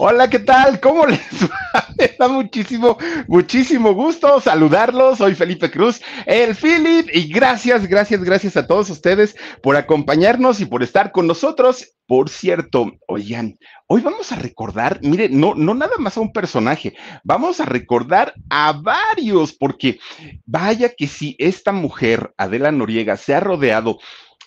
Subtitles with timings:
[0.00, 0.78] Hola, ¿qué tal?
[0.78, 1.88] ¿Cómo les va?
[1.98, 2.96] Me da muchísimo,
[3.26, 5.18] muchísimo gusto saludarlos.
[5.18, 10.66] Soy Felipe Cruz, el Philip, y gracias, gracias, gracias a todos ustedes por acompañarnos y
[10.66, 11.96] por estar con nosotros.
[12.06, 16.94] Por cierto, oigan, hoy vamos a recordar, mire, no, no nada más a un personaje,
[17.24, 19.98] vamos a recordar a varios, porque
[20.46, 23.98] vaya que si esta mujer, Adela Noriega, se ha rodeado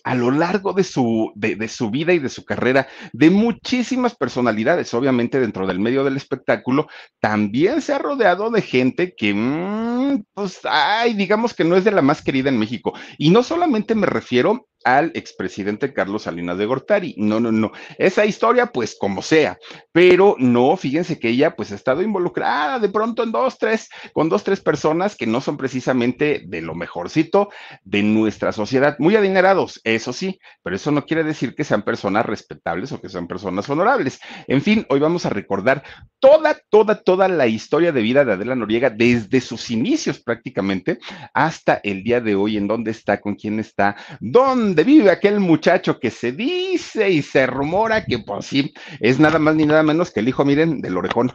[0.03, 4.15] a lo largo de su, de, de, su vida y de su carrera, de muchísimas
[4.15, 6.87] personalidades, obviamente dentro del medio del espectáculo,
[7.19, 11.91] también se ha rodeado de gente que, mmm, pues, ay, digamos que no es de
[11.91, 12.93] la más querida en México.
[13.17, 17.15] Y no solamente me refiero al expresidente Carlos Salinas de Gortari.
[17.17, 17.71] No, no, no.
[17.97, 19.57] Esa historia, pues como sea.
[19.91, 24.29] Pero no, fíjense que ella, pues ha estado involucrada de pronto en dos, tres, con
[24.29, 27.49] dos, tres personas que no son precisamente de lo mejorcito
[27.83, 28.95] de nuestra sociedad.
[28.99, 33.09] Muy adinerados, eso sí, pero eso no quiere decir que sean personas respetables o que
[33.09, 34.19] sean personas honorables.
[34.47, 35.83] En fin, hoy vamos a recordar
[36.19, 40.99] toda, toda, toda la historia de vida de Adela Noriega desde sus inicios prácticamente
[41.33, 45.41] hasta el día de hoy, en dónde está, con quién está, dónde donde vive aquel
[45.41, 49.83] muchacho que se dice y se rumora que por sí es nada más ni nada
[49.83, 51.33] menos que el hijo, miren, del orejón.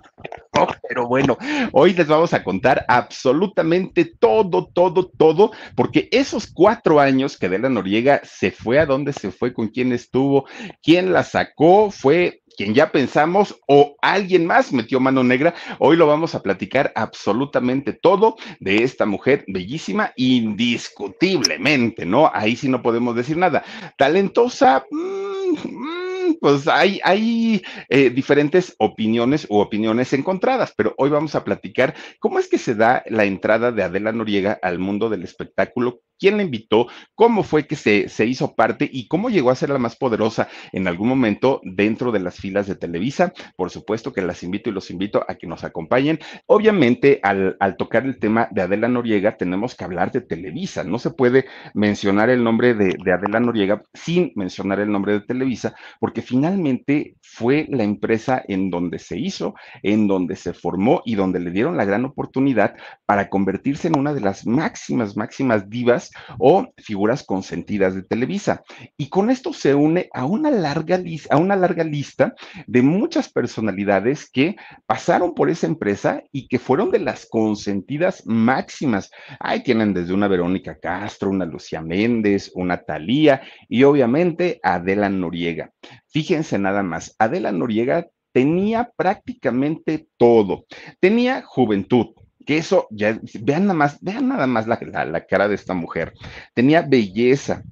[0.88, 1.36] Pero bueno,
[1.72, 7.69] hoy les vamos a contar absolutamente todo, todo, todo, porque esos cuatro años que Adela
[7.69, 10.47] Noriega se fue a dónde se fue, con quién estuvo,
[10.82, 15.55] quién la sacó, fue quien ya pensamos o alguien más metió mano negra.
[15.78, 22.31] Hoy lo vamos a platicar absolutamente todo de esta mujer bellísima, indiscutiblemente, ¿no?
[22.33, 23.65] Ahí sí no podemos decir nada.
[23.97, 24.84] Talentosa.
[24.91, 26.06] Mmm,
[26.41, 32.39] pues hay, hay eh, diferentes opiniones u opiniones encontradas, pero hoy vamos a platicar cómo
[32.39, 36.43] es que se da la entrada de Adela Noriega al mundo del espectáculo, quién la
[36.43, 39.97] invitó, cómo fue que se, se, hizo parte y cómo llegó a ser la más
[39.97, 43.32] poderosa en algún momento dentro de las filas de Televisa.
[43.56, 46.19] Por supuesto que las invito y los invito a que nos acompañen.
[46.47, 50.84] Obviamente, al, al tocar el tema de Adela Noriega, tenemos que hablar de Televisa.
[50.84, 55.21] No se puede mencionar el nombre de, de Adela Noriega sin mencionar el nombre de
[55.21, 61.15] Televisa, porque finalmente fue la empresa en donde se hizo, en donde se formó y
[61.15, 66.06] donde le dieron la gran oportunidad para convertirse en una de las máximas, máximas divas
[66.39, 68.62] o figuras consentidas de Televisa.
[68.97, 71.00] Y con esto se une a una larga,
[71.31, 72.34] a una larga lista
[72.67, 74.56] de muchas personalidades que
[74.87, 79.11] pasaron por esa empresa y que fueron de las consentidas máximas.
[79.41, 85.71] Ahí tienen desde una Verónica Castro, una Lucía Méndez, una Talía y obviamente Adela Noriega.
[86.09, 90.66] Fíjense nada más, Adela Noriega tenía prácticamente todo.
[91.00, 92.09] Tenía juventud,
[92.47, 96.15] que eso, ya, vean nada más, vean nada más la, la, cara de esta mujer.
[96.55, 97.62] Tenía belleza.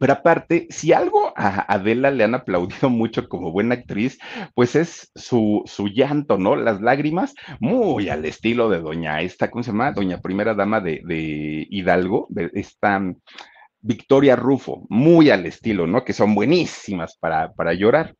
[0.00, 4.18] Pero aparte, si algo a Adela le han aplaudido mucho como buena actriz,
[4.54, 6.56] pues es su, su llanto, ¿no?
[6.56, 9.92] Las lágrimas, muy al estilo de doña esta, ¿cómo se llama?
[9.92, 13.00] Doña primera dama de, de Hidalgo, de esta
[13.80, 16.04] Victoria Rufo, muy al estilo, ¿no?
[16.04, 18.16] Que son buenísimas para, para llorar.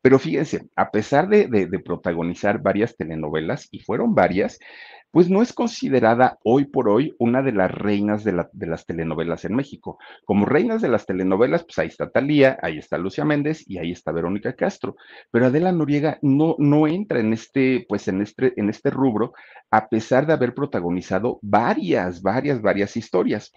[0.00, 4.60] Pero fíjense, a pesar de, de protagonizar varias telenovelas, y fueron varias,
[5.10, 8.84] pues no es considerada hoy por hoy una de las reinas de, la, de, las
[8.84, 9.98] telenovelas en México.
[10.24, 13.92] Como reinas de las telenovelas, pues ahí está Talía, ahí está Lucia Méndez y ahí
[13.92, 14.96] está Verónica Castro.
[15.30, 19.32] Pero Adela Noriega no, no entra en este, pues en este, en este rubro,
[19.70, 23.52] a pesar de haber protagonizado varias, varias, varias historias.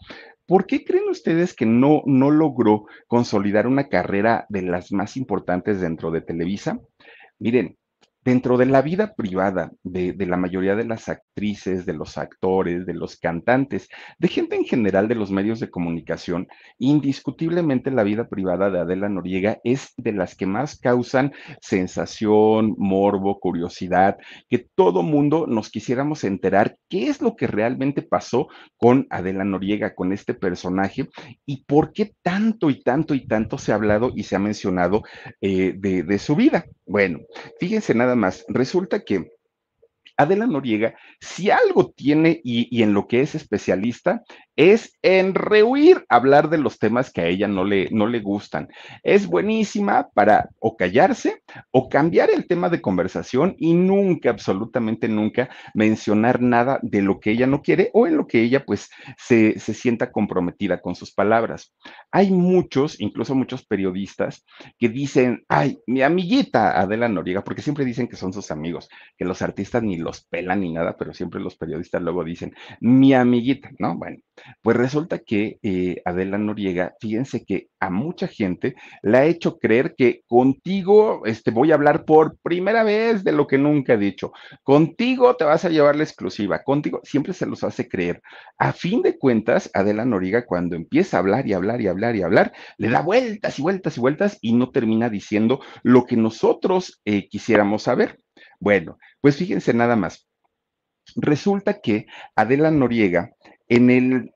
[0.46, 5.80] ¿Por qué creen ustedes que no, no logró consolidar una carrera de las más importantes
[5.80, 6.80] dentro de Televisa?
[7.40, 7.78] Miren,
[8.24, 12.94] dentro de la vida privada de, la mayoría de las actrices, de los actores, de
[12.94, 13.90] los cantantes,
[14.20, 16.48] de gente en general de los medios de comunicación,
[16.78, 23.40] indiscutiblemente la vida privada de Adela Noriega es de las que más causan sensación, morbo,
[23.40, 24.18] curiosidad,
[24.50, 28.48] que todo mundo nos quisiéramos enterar qué es lo que realmente pasó
[28.78, 31.10] con Adela Noriega, con este personaje,
[31.46, 35.04] y por qué tanto y tanto y tanto se ha hablado y se ha mencionado
[35.42, 36.66] eh, de su vida.
[36.92, 37.20] Bueno,
[37.58, 39.32] fíjense nada más, resulta que
[40.18, 44.24] Adela Noriega, si algo tiene y, y, en lo que es especialista,
[44.56, 48.68] es en rehuir hablar de los temas que a ella no le, no le gustan.
[49.04, 55.50] Es buenísima para o callarse o cambiar el tema de conversación y nunca, absolutamente nunca,
[55.74, 59.60] mencionar nada de lo que ella no quiere o en lo que ella pues se,
[59.60, 61.74] se sienta comprometida con sus palabras.
[62.12, 64.46] Hay muchos, incluso muchos periodistas,
[64.78, 69.26] que dicen, ay, mi amiguita Adela Noriega, porque siempre dicen que son sus amigos, que
[69.26, 73.72] los artistas ni los pelan ni nada, pero siempre los periodistas luego dicen, mi amiguita,
[73.80, 73.98] ¿no?
[73.98, 74.18] Bueno,
[74.62, 79.96] pues resulta que eh, Adela Noriega, fíjense que a mucha gente le ha hecho creer
[79.96, 84.32] que contigo este, voy a hablar por primera vez de lo que nunca he dicho.
[84.64, 86.64] Contigo te vas a llevar la exclusiva.
[86.64, 88.22] Contigo siempre se los hace creer.
[88.58, 92.22] A fin de cuentas, Adela Noriega, cuando empieza a hablar y hablar y hablar y
[92.22, 97.02] hablar, le da vueltas y vueltas y vueltas y no termina diciendo lo que nosotros
[97.06, 98.20] eh, quisiéramos saber.
[98.60, 100.28] Bueno, pues fíjense nada más.
[101.16, 102.06] Resulta que
[102.36, 103.32] Adela Noriega,
[103.72, 104.34] en el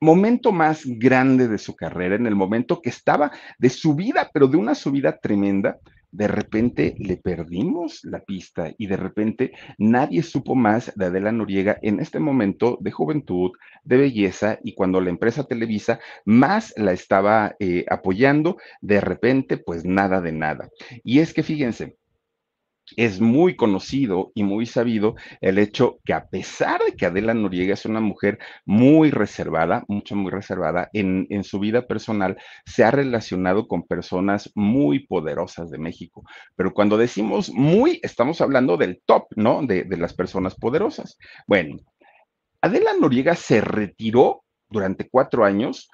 [0.00, 4.56] momento más grande de su carrera, en el momento que estaba de subida, pero de
[4.56, 5.78] una subida tremenda,
[6.10, 11.78] de repente le perdimos la pista y de repente nadie supo más de Adela Noriega
[11.82, 13.50] en este momento de juventud,
[13.84, 19.84] de belleza y cuando la empresa Televisa más la estaba eh, apoyando, de repente pues
[19.84, 20.70] nada de nada.
[21.04, 21.98] Y es que fíjense,
[22.96, 27.74] es muy conocido y muy sabido el hecho que a pesar de que Adela Noriega
[27.74, 32.36] es una mujer muy reservada, mucho, muy reservada, en, en, su vida personal
[32.66, 36.24] se ha relacionado con personas muy poderosas de México.
[36.56, 39.62] Pero cuando decimos muy, estamos hablando del top, ¿no?
[39.62, 41.18] De, de las personas poderosas.
[41.46, 41.78] Bueno,
[42.60, 45.88] Adela Noriega se retiró durante cuatro años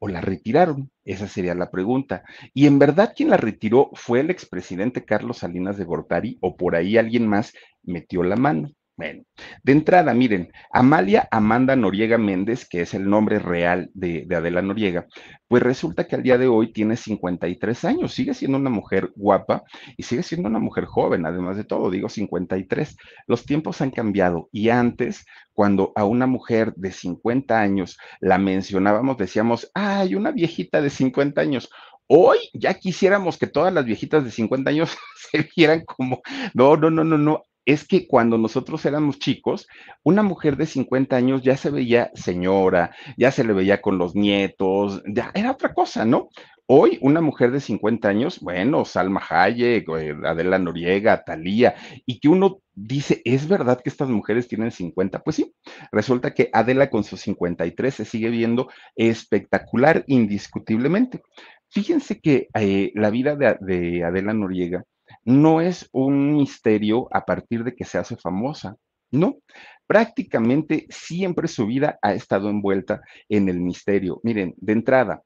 [0.00, 0.90] o la retiraron?
[1.04, 2.24] Esa sería la pregunta.
[2.52, 6.74] Y en verdad, quien la retiró fue el expresidente Carlos Salinas de Gortari o por
[6.74, 7.52] ahí alguien más
[7.84, 8.72] metió la mano.
[9.00, 9.24] Bueno,
[9.62, 14.60] de entrada, miren, Amalia Amanda Noriega Méndez, que es el nombre real de, de, Adela
[14.60, 15.06] Noriega,
[15.48, 19.62] pues resulta que al día de hoy tiene 53 años, sigue siendo una mujer guapa
[19.96, 22.94] y sigue siendo una mujer joven, además de todo, digo 53.
[23.26, 25.24] Los tiempos han cambiado y antes,
[25.54, 31.40] cuando a una mujer de 50 años la mencionábamos, decíamos, ay, una viejita de 50
[31.40, 31.70] años.
[32.06, 34.94] Hoy ya quisiéramos que todas las viejitas de 50 años
[35.30, 36.20] se vieran como,
[36.52, 39.66] no, no, no, no, no, es que cuando nosotros éramos chicos,
[40.02, 44.14] una mujer de 50 años ya se veía señora, ya se le veía con los
[44.14, 46.30] nietos, ya era otra cosa, ¿no?
[46.72, 51.74] Hoy, una mujer de 50 años, bueno, Salma Hayek, eh, Adela Noriega, Talía,
[52.06, 55.20] y que uno dice, ¿es verdad que estas mujeres tienen 50?
[55.24, 55.52] Pues sí,
[55.90, 61.22] resulta que Adela con sus 53 se sigue viendo espectacular, indiscutiblemente.
[61.70, 64.84] Fíjense que eh, la vida de, de Adela Noriega
[65.24, 68.76] no es un misterio a partir de que se hace famosa,
[69.10, 69.38] no.
[69.86, 74.20] Prácticamente siempre su vida ha estado envuelta en el misterio.
[74.22, 75.22] Miren, de entrada,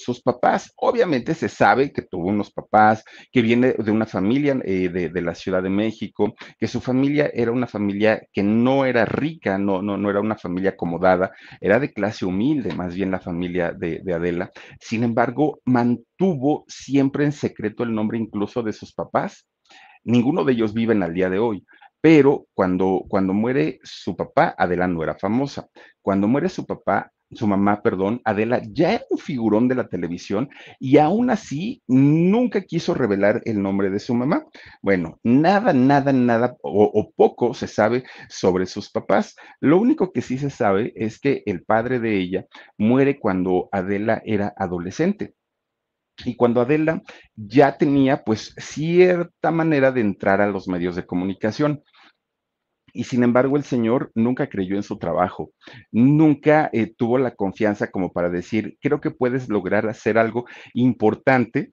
[0.00, 4.88] sus papás, obviamente se sabe que tuvo unos papás, que viene de una familia eh,
[4.88, 9.04] de, de, la Ciudad de México, que su familia era una familia que no era
[9.04, 13.20] rica, no, no, no era una familia acomodada, era de clase humilde, más bien la
[13.20, 14.50] familia de, de Adela.
[14.80, 19.46] Sin embargo, mantuvo siempre en secreto el nombre incluso de sus papás.
[20.04, 21.64] Ninguno de ellos viven al día de hoy,
[22.00, 25.68] pero cuando, cuando muere su papá, Adela no era famosa.
[26.00, 30.48] Cuando muere su papá, su mamá, perdón, Adela, ya era un figurón de la televisión
[30.78, 34.44] y aún así nunca quiso revelar el nombre de su mamá.
[34.82, 39.36] Bueno, nada, nada, nada o, o, poco se sabe sobre sus papás.
[39.60, 42.46] Lo único que sí se sabe es que el padre de ella
[42.78, 45.34] muere cuando Adela era adolescente.
[46.24, 47.02] Y cuando Adela
[47.34, 51.82] ya tenía pues cierta manera de entrar a los medios de comunicación.
[52.92, 55.52] Y sin embargo, el Señor nunca creyó en su trabajo,
[55.90, 61.72] nunca eh, tuvo la confianza como para decir, creo que puedes lograr hacer algo importante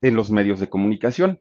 [0.00, 1.40] en los medios de comunicación.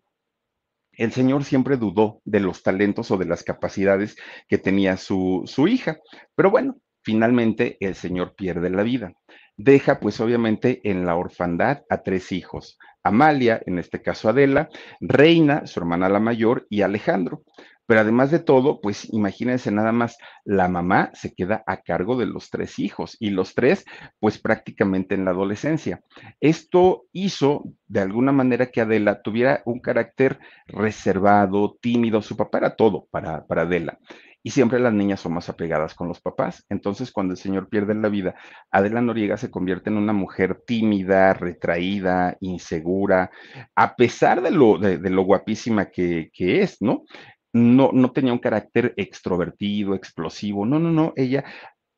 [0.93, 4.15] El Señor siempre dudó de los talentos o de las capacidades
[4.47, 5.97] que tenía su, su hija,
[6.35, 9.13] pero bueno, finalmente el Señor pierde la vida.
[9.57, 15.65] deja pues obviamente en la orfandad a tres hijos, Amalia, en este caso Adela, Reina,
[15.65, 17.43] su hermana la mayor, y Alejandro.
[17.91, 22.25] Pero además de todo, pues imagínense nada más, la mamá se queda a cargo de
[22.25, 23.83] los tres hijos y los tres,
[24.17, 26.01] pues prácticamente en la adolescencia.
[26.39, 32.21] Esto hizo de alguna manera que Adela tuviera un carácter reservado, tímido.
[32.21, 33.99] Su papá era todo para, para Adela.
[34.43, 36.65] Y siempre las niñas son más apegadas con los papás.
[36.69, 38.35] Entonces, cuando el señor pierde la vida,
[38.71, 43.29] Adela Noriega se convierte en una mujer tímida, retraída, insegura,
[43.75, 47.03] a pesar de lo, de, lo guapísima que, que es, ¿no?
[47.53, 51.43] No, no tenía un carácter extrovertido, explosivo, no, no, no, ella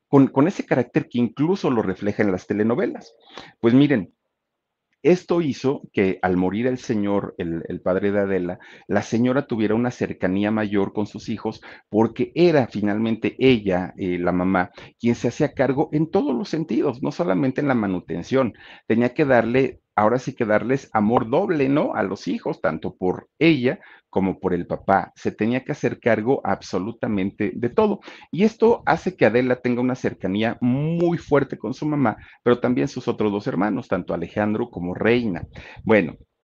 [0.08, 3.14] con, con ese carácter que incluso lo refleja en las telenovelas.
[3.60, 4.14] Pues miren,
[5.04, 8.58] esto hizo que al morir el señor, el, el, padre de Adela,
[8.88, 14.32] la señora tuviera una cercanía mayor con sus hijos porque era finalmente ella, eh, la
[14.32, 18.54] mamá, quien se hacía cargo en todos los sentidos, no solamente en la manutención.
[18.86, 21.94] Tenía que darle ahora sí que darles amor doble, ¿no?
[21.94, 25.12] A los hijos, tanto por ella como por el papá.
[25.16, 28.00] Se tenía que hacer cargo absolutamente de todo.
[28.30, 32.88] Y esto hace que Adela tenga una cercanía muy fuerte con su mamá, pero también
[32.88, 35.46] sus otros dos hermanos, tanto Alejandro como Reina.
[35.84, 36.16] Bueno,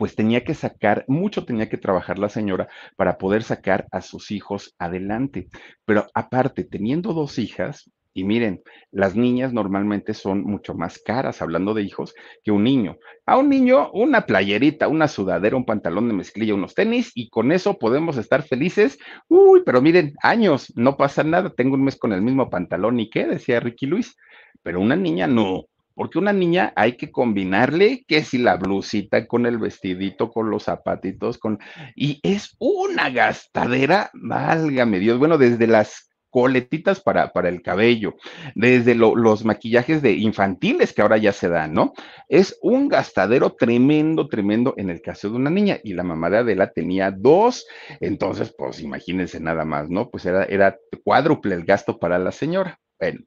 [0.00, 4.30] pues tenía que sacar, mucho tenía que trabajar la señora para poder sacar a sus
[4.30, 5.48] hijos adelante.
[5.84, 11.74] Pero aparte, teniendo dos hijas, y miren, las niñas normalmente son mucho más caras, hablando
[11.74, 12.96] de hijos, que un niño.
[13.26, 17.52] A un niño, una playerita, una sudadera, un pantalón de mezclilla, unos tenis, y con
[17.52, 18.98] eso podemos estar felices.
[19.28, 23.10] Uy, pero miren, años, no pasa nada, tengo un mes con el mismo pantalón y
[23.10, 24.16] qué, decía Ricky Luis.
[24.62, 29.46] Pero una niña no, porque una niña hay que combinarle que si la blusita con
[29.46, 31.58] el vestidito, con los zapatitos, con...
[31.94, 38.14] Y es una gastadera, válgame Dios, bueno, desde las coletitas para, para el cabello,
[38.54, 41.92] desde los maquillajes de infantiles que ahora ya se dan, ¿no?
[42.28, 46.38] Es un gastadero tremendo, tremendo en el caso de una niña y la mamá de
[46.38, 47.66] Adela tenía dos,
[48.00, 50.08] entonces pues imagínense nada más, ¿no?
[50.08, 52.78] Pues era, era cuádruple el gasto para la señora.
[52.98, 53.20] Bueno,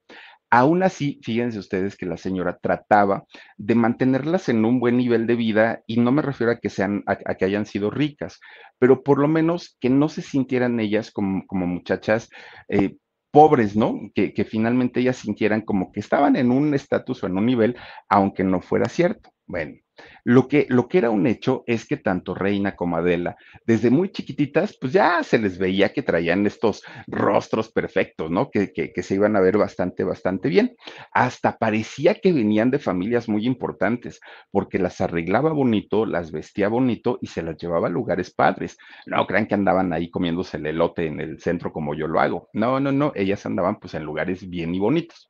[0.55, 3.23] Aún así, fíjense ustedes que la señora trataba
[3.57, 7.03] de mantenerlas en un buen nivel de vida y no me refiero a que sean,
[7.07, 8.39] a, que hayan sido ricas,
[8.77, 12.29] pero por lo menos que no se sintieran ellas como, como muchachas
[12.69, 12.97] eh,
[13.31, 13.99] pobres, ¿no?
[14.13, 17.75] Que, que, finalmente ellas sintieran como que estaban en un estatus o en un nivel,
[18.07, 19.31] aunque no fuera cierto.
[19.47, 19.73] Bueno,
[20.23, 23.35] lo que, lo que era un hecho es que tanto Reina como Adela,
[23.65, 28.49] desde muy chiquititas, pues ya se les veía que traían estos rostros perfectos, ¿no?
[28.49, 30.75] Que, que, que, se iban a ver bastante, bastante bien.
[31.11, 34.19] Hasta parecía que venían de familias muy importantes,
[34.51, 38.77] porque las arreglaba bonito, las vestía bonito y se las llevaba a lugares padres.
[39.05, 42.49] No crean que andaban ahí comiéndose el elote en el centro como yo lo hago.
[42.53, 45.29] No, no, no, ellas andaban pues en lugares bien y bonitos.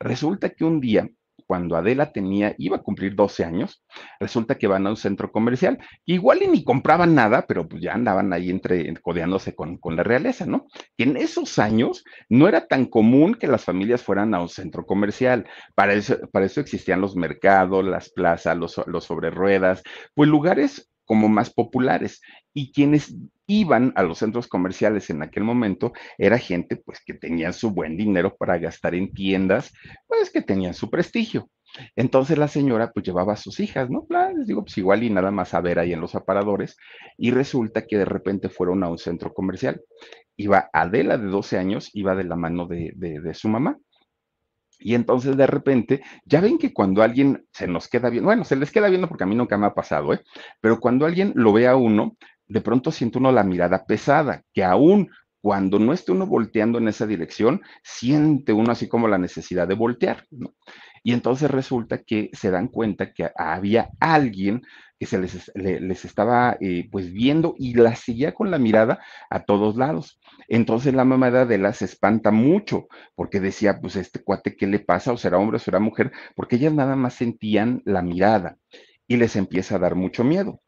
[0.00, 1.08] Resulta que un día
[1.52, 3.84] cuando Adela tenía, iba a cumplir 12 años,
[4.18, 7.92] resulta que van a un centro comercial, igual y ni compraban nada, pero pues ya
[7.92, 10.66] andaban ahí entre, codeándose con, con la realeza, ¿no?
[10.96, 14.86] Que en esos años no era tan común que las familias fueran a un centro
[14.86, 19.82] comercial, para eso, para eso existían los mercados, las plazas, los, los sobre ruedas,
[20.14, 22.22] pues lugares como más populares.
[22.54, 23.14] Y quienes
[23.60, 27.96] iban a los centros comerciales en aquel momento era gente pues que tenían su buen
[27.96, 29.72] dinero para gastar en tiendas,
[30.06, 31.48] pues que tenían su prestigio.
[31.96, 34.06] Entonces la señora pues llevaba a sus hijas, ¿no?
[34.36, 36.76] Les digo, pues igual y nada más a ver ahí en los aparadores
[37.16, 39.80] y resulta que de repente fueron a un centro comercial.
[40.36, 43.78] Iba Adela de 12 años, iba de la mano de, de, su mamá
[44.78, 48.56] y entonces de repente, ya ven que cuando alguien se nos queda bien, bueno, se
[48.56, 50.20] les queda viendo porque a mí nunca me ha pasado, ¿eh?
[50.60, 52.16] Pero cuando alguien lo ve a uno,
[52.48, 56.88] de pronto siente uno la mirada pesada, que aún cuando no esté uno volteando en
[56.88, 60.54] esa dirección, siente uno así como la necesidad de voltear, ¿no?
[61.02, 64.62] Y entonces resulta que se dan cuenta que había alguien
[65.00, 69.42] que se les, les estaba eh, pues viendo y la seguía con la mirada a
[69.42, 70.20] todos lados.
[70.46, 74.78] Entonces la mamá de Adela se espanta mucho porque decía, pues este cuate, ¿qué le
[74.78, 75.12] pasa?
[75.12, 78.58] O será hombre o será mujer, porque ellas nada más sentían la mirada
[79.08, 80.60] y les empieza a dar mucho miedo.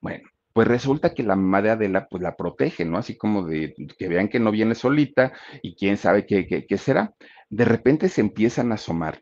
[0.00, 2.98] Bueno, pues resulta que la mamá de Adela pues la protege, ¿no?
[2.98, 6.78] Así como de que vean que no viene solita y quién sabe qué, qué, qué
[6.78, 7.14] será.
[7.48, 9.20] De repente se empiezan a asomar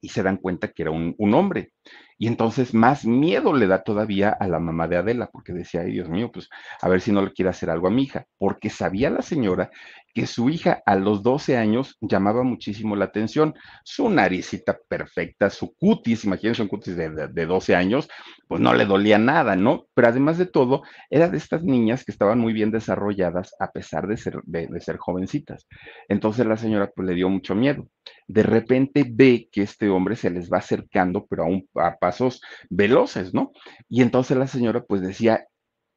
[0.00, 1.72] y se dan cuenta que era un, un, hombre.
[2.18, 5.92] Y entonces más miedo le da todavía a la mamá de Adela, porque decía, ay
[5.92, 6.48] Dios mío, pues
[6.80, 9.70] a ver si no le quiere hacer algo a mi hija, porque sabía la señora
[10.14, 13.54] que su hija a los 12 años llamaba muchísimo la atención.
[13.84, 18.08] Su naricita perfecta, su cutis, imagínense un cutis de, de, de, 12 años,
[18.48, 19.86] pues no le dolía nada, ¿no?
[19.94, 24.06] Pero además de todo, era de estas niñas que estaban muy bien desarrolladas a pesar
[24.08, 25.66] de ser, de, de ser jovencitas.
[26.08, 27.88] Entonces la señora pues le dio mucho miedo.
[28.30, 33.34] De repente ve que este hombre se les va acercando, pero a, a pasos veloces,
[33.34, 33.50] ¿no?
[33.88, 35.46] Y entonces la señora pues decía,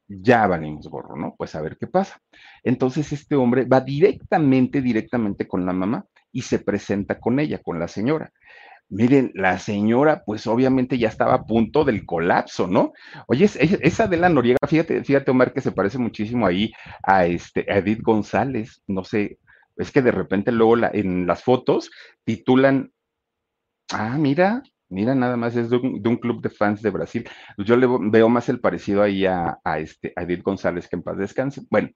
[0.08, 1.36] ya valimos gorro, ¿no?
[1.38, 2.20] Pues a ver qué pasa.
[2.64, 7.80] Entonces este hombre va directamente, directamente con la mamá y se presenta con ella, con
[7.80, 8.32] la señora.
[8.90, 12.94] Miren, la señora, pues obviamente ya estaba a punto del colapso, ¿no?
[13.28, 13.46] Oye,
[13.82, 16.72] esa de la Noriega, fíjate, fíjate, Omar, que se parece muchísimo ahí
[17.04, 19.40] a, este, a Edith González, no sé,
[19.76, 21.92] es que de repente luego en las fotos
[22.26, 22.92] titulan,
[23.92, 24.64] ah, mira,
[24.94, 27.28] Mira, nada más es de un, club de fans de Brasil.
[27.58, 31.02] Yo le veo más el parecido ahí a, a, este, a Edith González, que en
[31.02, 31.64] paz descanse.
[31.72, 31.90] Bueno,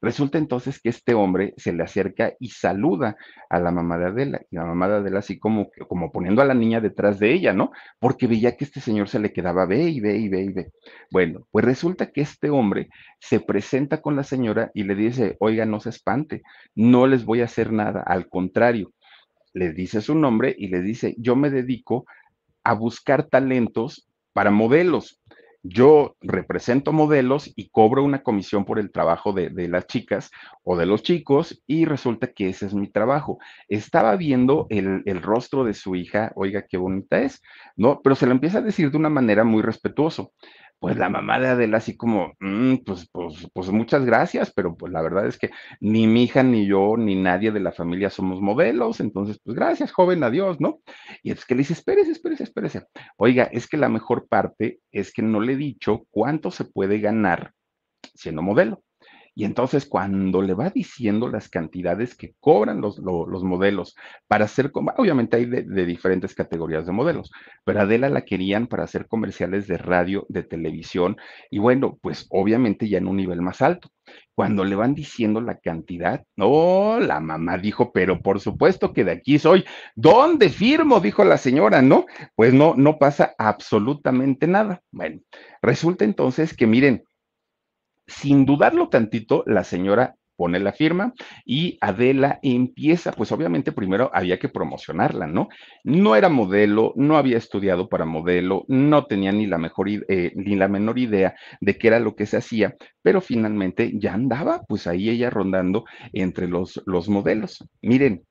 [0.00, 3.16] resulta entonces que este hombre se le acerca y saluda
[3.48, 4.40] a la mamá de Adela.
[4.50, 7.52] Y la mamá de Adela así como, como poniendo a la niña detrás de ella,
[7.52, 7.72] ¿no?
[7.98, 10.72] Porque veía que este señor se le quedaba, ve y ve y ve y ve.
[11.10, 12.88] Bueno, pues resulta que este hombre
[13.18, 16.42] se presenta con la señora y le dice, oiga, no se espante,
[16.74, 18.92] no les voy a hacer nada, al contrario.
[19.52, 22.06] Le dice su nombre y le dice, yo me dedico
[22.64, 25.20] a buscar talentos para modelos.
[25.62, 30.30] Yo represento modelos y cobro una comisión por el trabajo de, de, las chicas
[30.64, 33.38] o de los chicos y resulta que ese es mi trabajo.
[33.68, 37.42] Estaba viendo el, el, rostro de su hija, oiga, qué bonita es,
[37.76, 38.00] ¿no?
[38.02, 40.32] Pero se lo empieza a decir de una manera muy respetuoso
[40.80, 44.92] pues la mamá de Adela así como, mmm, pues, pues, pues muchas gracias, pero pues
[44.92, 48.40] la verdad es que ni mi hija, ni yo, ni nadie de la familia somos
[48.40, 50.80] modelos, entonces pues gracias, joven, adiós, ¿no?
[51.22, 52.86] Y es que le dice, espérese, espérese, espérese.
[53.18, 56.98] Oiga, es que la mejor parte es que no le he dicho cuánto se puede
[56.98, 57.52] ganar
[58.14, 58.82] siendo modelo.
[59.40, 63.96] Y entonces cuando le va diciendo las cantidades que cobran los, los, los modelos
[64.28, 67.32] para hacer, obviamente hay de, de, diferentes categorías de modelos,
[67.64, 71.16] pero Adela la querían para hacer comerciales de radio, de televisión
[71.50, 73.88] y bueno, pues obviamente ya en un nivel más alto.
[74.34, 79.04] Cuando le van diciendo la cantidad, no, oh, la mamá dijo, pero por supuesto que
[79.04, 79.64] de aquí soy.
[79.94, 81.00] ¿Dónde firmo?
[81.00, 82.04] Dijo la señora, ¿no?
[82.34, 84.82] Pues no, no pasa absolutamente nada.
[84.90, 85.20] Bueno,
[85.62, 87.04] resulta entonces que miren,
[88.10, 91.12] sin dudarlo tantito, la señora pone la firma
[91.44, 95.48] y Adela empieza, pues obviamente primero había que promocionarla, ¿no?
[95.84, 100.56] No era modelo, no había estudiado para modelo, no tenía ni la mejor eh, ni
[100.56, 104.86] la menor idea de qué era lo que se hacía, pero finalmente ya andaba, pues
[104.86, 107.62] ahí ella rondando entre los, los modelos.
[107.82, 108.24] Miren,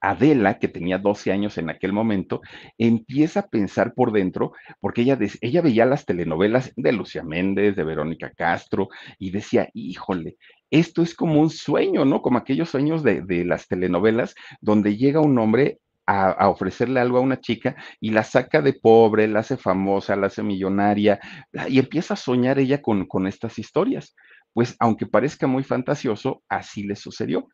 [0.00, 2.40] Adela, que tenía 12 años en aquel momento,
[2.78, 7.84] empieza a pensar por dentro, porque ella, ella veía las telenovelas de Lucia Méndez, de
[7.84, 10.36] Verónica Castro, y decía, híjole,
[10.70, 12.22] esto es como un sueño, ¿no?
[12.22, 17.40] Como aquellos sueños de, las telenovelas donde llega un hombre a, ofrecerle algo a una
[17.40, 21.20] chica y la saca de pobre, la hace famosa, la hace millonaria,
[21.68, 24.14] y empieza a soñar ella con estas historias
[24.52, 27.48] pues aunque parezca muy fantasioso, así le sucedió.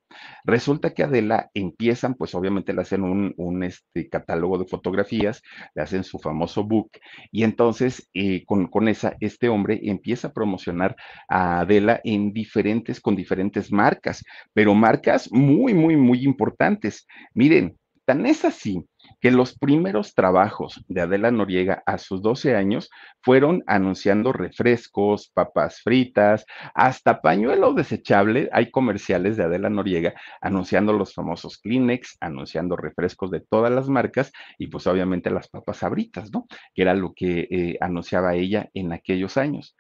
[0.45, 5.43] Resulta que Adela empiezan, pues obviamente le hacen un, este, catálogo de fotografías,
[5.75, 6.91] le hacen su famoso book,
[7.31, 10.97] y entonces eh, con, con, esa, este hombre empieza a promocionar
[11.29, 17.07] a Adela en diferentes, con diferentes marcas, pero marcas muy, muy, muy importantes.
[17.35, 18.85] Miren, tan es así
[19.21, 22.91] que los primeros trabajos de Adela Noriega a sus 12 años
[23.23, 28.49] fueron anunciando refrescos, papas fritas, hasta pañuelo desechable.
[28.53, 34.33] Hay comerciales de Adela Noriega anunciando los famosos Kleenex, anunciando refrescos de todas las marcas
[34.59, 36.47] y pues obviamente las papas abritas, ¿no?
[36.75, 39.77] Que era lo que eh, anunciaba ella en aquellos años.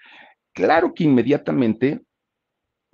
[0.53, 2.01] Claro que inmediatamente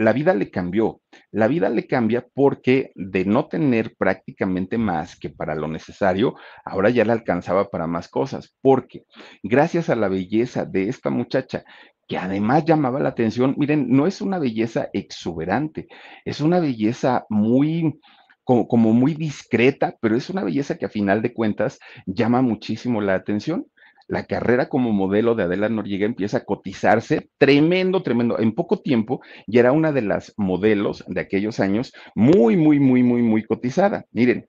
[0.02, 1.00] la vida le cambió.
[1.30, 6.34] La vida le cambia porque de no tener prácticamente más que para lo necesario,
[6.64, 8.54] ahora ya le alcanzaba para más cosas.
[8.60, 9.04] Porque
[9.42, 11.64] gracias a la belleza de esta muchacha,
[12.08, 15.86] que además llamaba la atención, miren, no es una belleza exuberante,
[16.24, 18.00] es una belleza muy,
[18.44, 23.00] como, como, muy discreta, pero es una belleza que a final de cuentas llama muchísimo
[23.00, 23.66] la atención
[24.08, 28.38] la carrera como modelo de Adela Noriega empieza a cotizarse tremendo, tremendo.
[28.38, 33.02] En poco tiempo ya era una de las modelos de aquellos años muy, muy, muy,
[33.02, 34.04] muy, muy cotizada.
[34.12, 34.48] Miren,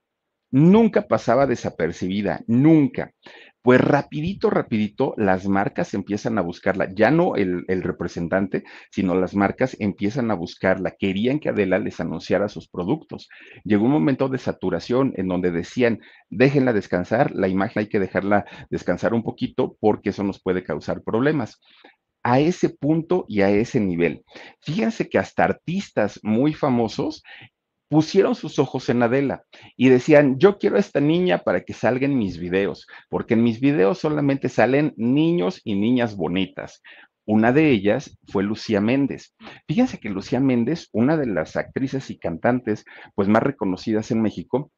[0.52, 3.12] nunca pasaba desapercibida, nunca.
[3.63, 9.78] Pues rapidito, rapidito, las marcas empiezan a buscarla, ya no el, representante, sino las marcas
[9.80, 10.97] empiezan a buscarla.
[10.99, 13.30] Querían que Adela les anunciara sus productos.
[13.63, 18.43] Llegó un momento de saturación en donde decían, déjenla descansar, la imagen hay que dejarla
[18.69, 21.62] descansar un poquito porque eso nos puede causar problemas
[22.21, 24.26] a ese punto y a ese nivel.
[24.62, 27.23] Fíjense que hasta artistas muy famosos
[27.93, 29.43] pusieron sus ojos en Adela
[29.77, 33.43] y decían, yo quiero a esta niña para que salga en mis videos, porque en
[33.43, 36.82] mis videos solamente salen niños y niñas bonitas.
[37.27, 39.36] Una de ellas fue Lucía Méndez.
[39.67, 44.71] Fíjense que Lucía Méndez, una de las actrices y cantantes pues más reconocidas en México,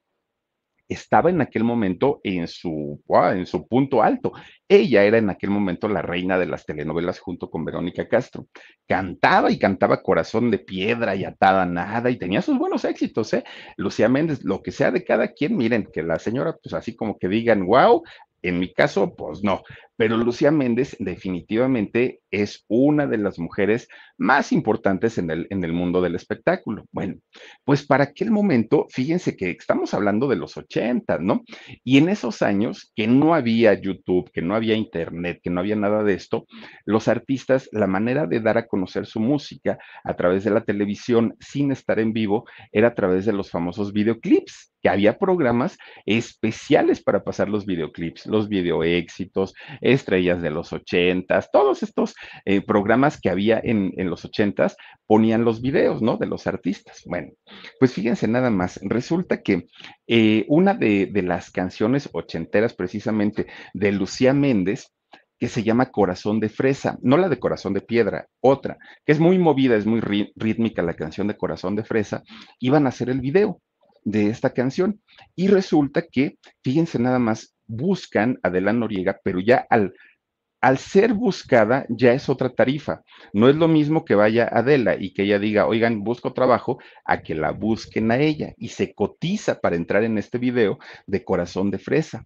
[0.88, 4.34] estaba en aquel momento en su, en su punto alto.
[4.68, 8.48] Ella era en aquel momento la reina de las telenovelas junto con Verónica Castro.
[8.88, 13.44] Cantaba y cantaba Corazón de Piedra y Atada Nada y tenía sus buenos éxitos, ¿eh?
[13.78, 17.18] Lucía Méndez, lo que sea de cada quien, miren, que la señora, pues así como
[17.18, 18.04] que digan, wow,
[18.42, 19.64] en mi caso, pues no,
[19.98, 25.74] pero Lucía Méndez definitivamente es una de las mujeres más importantes en el, en el
[25.74, 26.86] mundo del espectáculo.
[26.92, 27.16] Bueno,
[27.64, 31.44] pues para aquel momento, fíjense que estamos hablando de los 80, ¿no?
[31.84, 35.76] Y en esos años que no había YouTube, que no había Internet, que no había
[35.76, 36.46] nada de esto,
[36.86, 41.36] los artistas, la manera de dar a conocer su música a través de la televisión
[41.40, 47.02] sin estar en vivo era a través de los famosos videoclips que había programas especiales
[47.02, 49.56] para pasar los videoclips, los videoéxitos,
[49.94, 54.76] estrellas de los ochentas, todos estos eh, programas que había en, en los ochentas
[55.08, 56.18] ponían los videos, ¿no?
[56.18, 57.04] De los artistas.
[57.06, 57.32] Bueno,
[57.80, 59.68] pues fíjense nada más, resulta que
[60.08, 64.92] eh, una de, de las canciones ochenteras precisamente de Lucía Méndez,
[65.38, 69.20] que se llama Corazón de Fresa, no la de Corazón de Piedra, otra, que es
[69.20, 72.24] muy movida, es muy rítmica la canción de Corazón de Fresa,
[72.60, 73.62] iban a hacer el video
[74.04, 75.02] de esta canción.
[75.36, 79.94] Y resulta que, fíjense nada más, buscan a Adela Noriega, pero ya al,
[80.62, 83.04] al ser buscada ya es otra tarifa.
[83.34, 87.22] No es lo mismo que vaya Adela y que ella diga, oigan, busco trabajo, a
[87.22, 91.72] que la busquen a ella y se cotiza para entrar en este video de corazón
[91.72, 92.26] de fresa.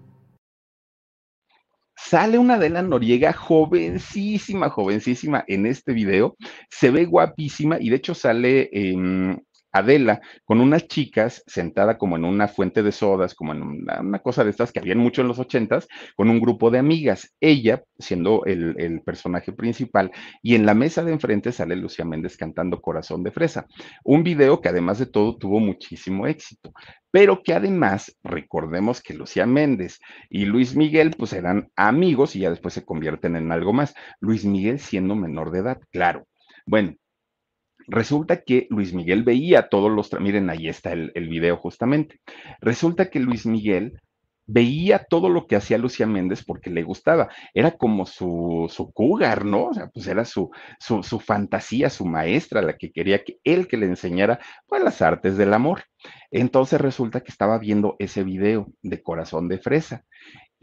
[2.11, 6.35] sale una Adela Noriega jovencísima, jovencísima en este video,
[6.69, 8.69] se ve guapísima y de hecho sale
[9.71, 14.43] Adela con unas chicas sentada como en una fuente de sodas, como en una, cosa
[14.43, 18.45] de estas que habían mucho en los ochentas, con un grupo de amigas, ella siendo
[18.45, 23.23] el, el, personaje principal, y en la mesa de enfrente sale Lucía Méndez cantando Corazón
[23.23, 23.65] de Fresa,
[24.03, 26.73] un video que además de todo tuvo muchísimo éxito,
[27.11, 32.49] pero que además recordemos que Lucía Méndez y Luis Miguel pues eran amigos y ya
[32.49, 36.27] después se convierten en algo más, Luis Miguel siendo menor de edad, claro.
[36.65, 36.95] Bueno,
[37.91, 42.21] Resulta que Luis Miguel veía todos los, miren, ahí está el, el, video justamente.
[42.61, 43.99] Resulta que Luis Miguel
[44.47, 47.27] veía todo lo que hacía Lucía Méndez porque le gustaba.
[47.53, 49.65] Era como su, su cougar, ¿no?
[49.65, 50.49] O sea, pues era su,
[50.79, 55.01] su, su, fantasía, su maestra, la que quería que él que le enseñara pues, las
[55.01, 55.83] artes del amor.
[56.31, 60.05] Entonces resulta que estaba viendo ese video de Corazón de Fresa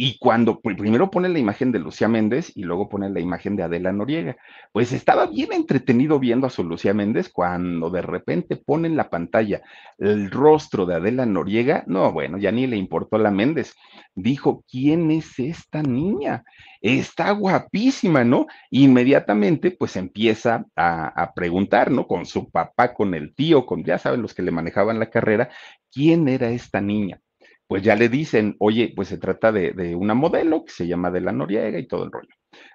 [0.00, 3.64] y cuando primero pone la imagen de Lucía Méndez y luego pone la imagen de
[3.64, 4.36] Adela Noriega,
[4.70, 9.10] pues estaba bien entretenido viendo a su Lucía Méndez cuando de repente pone en la
[9.10, 9.60] pantalla
[9.98, 13.74] el rostro de Adela Noriega, no, bueno, ya ni le importó la Méndez.
[14.14, 16.44] Dijo, ¿quién es esta niña?
[16.80, 18.46] Está guapísima, ¿no?
[18.70, 22.06] Inmediatamente pues empieza a, a preguntar, ¿no?
[22.06, 25.50] Con su papá, con el tío, con ya saben los que le manejaban la carrera,
[25.90, 27.20] ¿quién era esta niña?
[27.68, 31.10] Pues ya le dicen, oye, pues se trata de, de, una modelo que se llama
[31.10, 32.28] de la Noriega y todo el rollo.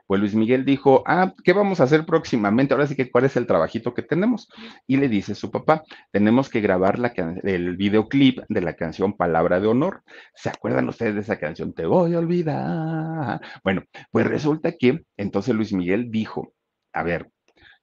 [0.05, 2.73] Pues Luis Miguel dijo, ah, ¿qué vamos a hacer próximamente?
[2.73, 4.49] Ahora sí que, ¿cuál es el trabajito que tenemos?
[4.85, 9.59] Y le dice su papá, tenemos que grabar la el videoclip de la canción Palabra
[9.59, 10.03] de Honor.
[10.35, 11.73] ¿Se acuerdan ustedes de esa canción?
[11.73, 13.41] Te voy a olvidar.
[13.63, 16.53] Bueno, pues resulta que entonces Luis Miguel dijo,
[16.93, 17.31] a ver,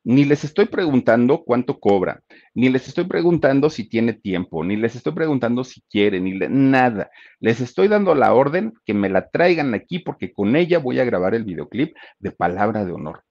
[0.04, 2.22] ni les estoy preguntando cuánto cobra,
[2.54, 6.48] ni les estoy preguntando si tiene tiempo, ni les estoy preguntando si quiere, ni le,
[6.48, 7.10] nada.
[7.38, 11.04] Les estoy dando la orden que me la traigan aquí porque con ella voy a
[11.04, 13.24] grabar el videoclip de Palabra de Honor.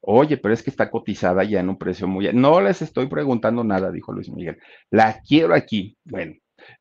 [0.00, 2.32] Oye, pero es que está cotizada ya en un precio muy...
[2.32, 4.58] No les estoy preguntando nada, dijo Luis Miguel.
[4.90, 5.96] La quiero aquí.
[6.04, 6.34] Bueno,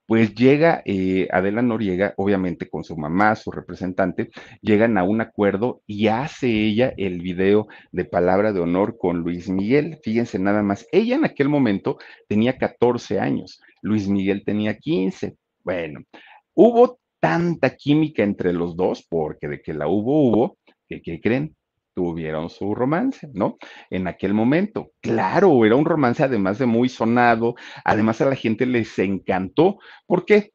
[0.05, 4.29] pues llega eh, Adela Noriega, obviamente con su mamá, su representante,
[4.61, 9.49] llegan a un acuerdo y hace ella el video de palabra de honor con Luis
[9.49, 9.99] Miguel.
[10.03, 15.35] Fíjense nada más, ella en aquel momento tenía 14 años, Luis Miguel tenía 15.
[15.63, 16.01] Bueno,
[16.53, 21.56] hubo tanta química entre los dos, porque de que la hubo, hubo, que ¿qué creen?
[21.97, 23.57] Tuvieron su romance, ¿no?
[23.89, 24.91] En aquel momento.
[25.01, 29.79] Claro, era un romance además de muy sonado, además a la gente les encantó.
[30.05, 30.53] ¿Por qué?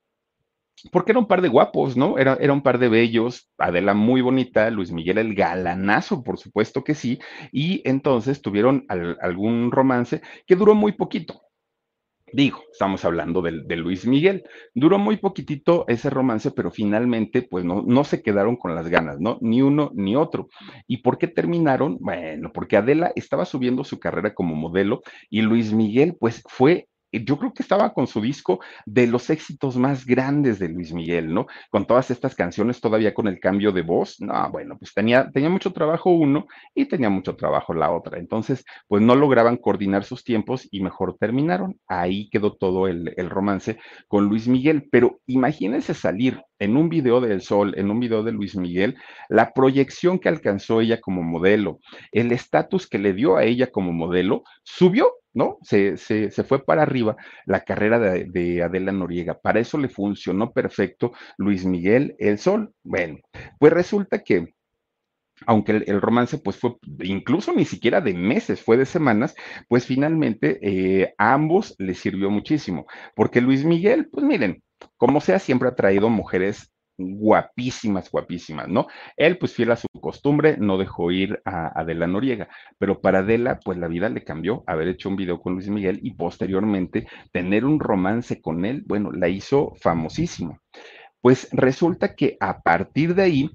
[0.92, 2.16] Porque era un par de guapos, ¿no?
[2.16, 6.84] Era, era un par de bellos, Adela muy bonita, Luis Miguel el galanazo, por supuesto
[6.84, 7.18] que sí,
[7.50, 11.42] y entonces tuvieron algún romance que duró muy poquito,
[12.32, 14.44] Digo, estamos hablando de, Luis Miguel.
[14.74, 19.20] Duró muy poquitito ese romance, pero finalmente, pues no, no se quedaron con las ganas,
[19.20, 19.38] ¿no?
[19.40, 20.48] Ni uno ni otro.
[20.86, 21.98] ¿Y por qué terminaron?
[22.00, 27.38] Bueno, porque Adela estaba subiendo su carrera como modelo y Luis Miguel, pues fue yo
[27.38, 31.46] creo que estaba con su disco de los éxitos más grandes de Luis Miguel, ¿no?
[31.70, 34.20] Con todas estas canciones todavía con el cambio de voz.
[34.20, 38.18] No, bueno, pues tenía, tenía mucho trabajo uno y tenía mucho trabajo la otra.
[38.18, 41.78] Entonces, pues no lograban coordinar sus tiempos y mejor terminaron.
[41.86, 44.88] Ahí quedó todo el, el romance con Luis Miguel.
[44.90, 48.96] Pero imagínense salir en un video de El Sol, en un video de Luis Miguel,
[49.28, 51.80] la proyección que alcanzó ella como modelo,
[52.12, 55.58] el estatus que le dio a ella como modelo, subió ¿no?
[55.62, 57.16] Se, se, se, fue para arriba
[57.46, 59.40] la carrera de, de, Adela Noriega.
[59.40, 62.74] Para eso le funcionó perfecto Luis Miguel El Sol.
[62.82, 63.18] Bueno,
[63.58, 64.54] pues resulta que
[65.46, 69.34] aunque el, romance pues fue incluso ni siquiera de meses, fue de semanas,
[69.68, 74.62] pues finalmente eh, a ambos les sirvió muchísimo, porque Luis Miguel, pues miren,
[74.96, 76.71] como sea, siempre ha traído mujeres
[77.18, 78.86] guapísimas, guapísimas, ¿no?
[79.16, 83.60] Él, pues fiel a su costumbre, no dejó ir a Adela Noriega, pero para Adela,
[83.64, 87.64] pues la vida le cambió haber hecho un video con Luis Miguel y posteriormente tener
[87.64, 90.58] un romance con él, bueno, la hizo famosísimo.
[91.20, 93.50] Pues resulta que a partir de ahí,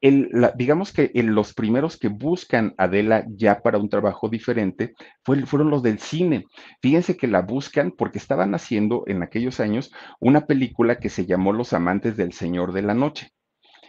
[0.00, 5.82] digamos que los primeros que buscan a Adela ya para un trabajo diferente fueron los
[5.82, 6.46] del cine.
[6.80, 11.52] Fíjense que la buscan porque estaban haciendo en aquellos años una película que se llamó
[11.52, 13.30] Los Amantes del Señor de la Noche.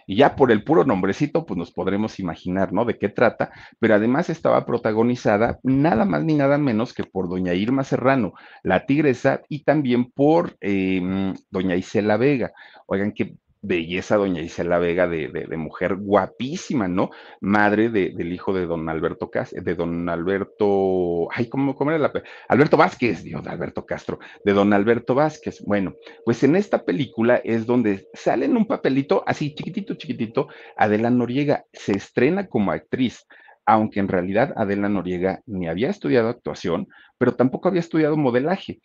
[0.08, 2.86] Y ya por el puro nombrecito, pues nos podremos imaginar, ¿no?
[2.86, 7.54] De qué trata, pero además estaba protagonizada nada más ni nada menos que por doña
[7.54, 12.52] Irma Serrano, la tigresa, y también por em, doña Isela Vega.
[12.88, 17.12] Oigan, qué belleza, doña Isela Vega, de, de, mujer guapísima, ¿no?
[17.40, 22.12] Madre del hijo de don Alberto Castro, de don Alberto, ay, ¿cómo, cómo era la?
[22.50, 25.62] Alberto Vázquez, Dios, de Alberto Castro, de don Alberto Vázquez.
[25.66, 25.96] Bueno,
[26.26, 31.66] pues en esta película es donde sale en un papelito así chiquitito, chiquitito, Adela Noriega
[31.72, 33.26] se estrena como actriz
[33.66, 38.82] aunque en realidad Adela Noriega ni había estudiado actuación, pero tampoco había estudiado modelaje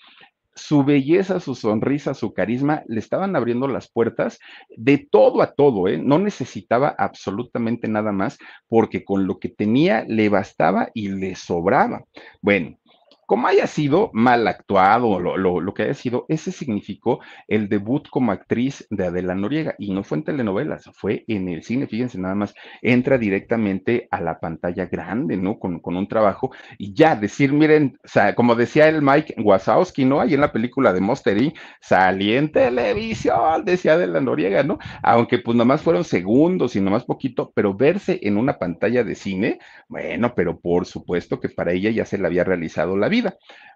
[0.56, 4.40] su belleza, su sonrisa, su carisma, le estaban abriendo las puertas
[4.76, 5.98] de todo a todo, ¿eh?
[5.98, 8.38] No necesitaba absolutamente nada más
[8.68, 12.04] porque con lo que tenía le bastaba y le sobraba.
[12.40, 12.78] Bueno,
[13.26, 18.08] como haya sido mal actuado, lo, lo, lo, que haya sido, ese significó el debut
[18.08, 22.18] como actriz de Adela Noriega y no fue en telenovelas, fue en el cine, fíjense
[22.18, 25.58] nada más, entra directamente a la pantalla grande, ¿no?
[25.58, 30.04] Con, con un trabajo y ya decir, miren, o sea, como decía el Mike Wazowski,
[30.04, 30.20] ¿no?
[30.20, 34.78] Ahí en la película de Monster Inc., salí en televisión, decía Adela Noriega, ¿no?
[35.02, 39.58] Aunque pues nomás fueron segundos y nomás poquito, pero verse en una pantalla de cine,
[39.88, 43.15] bueno, pero por supuesto que para ella ya se le había realizado la vida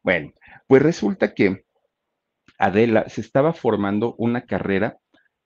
[0.03, 0.33] bueno,
[0.67, 1.65] pues resulta que
[2.59, 4.99] Adela se estaba formando una carrera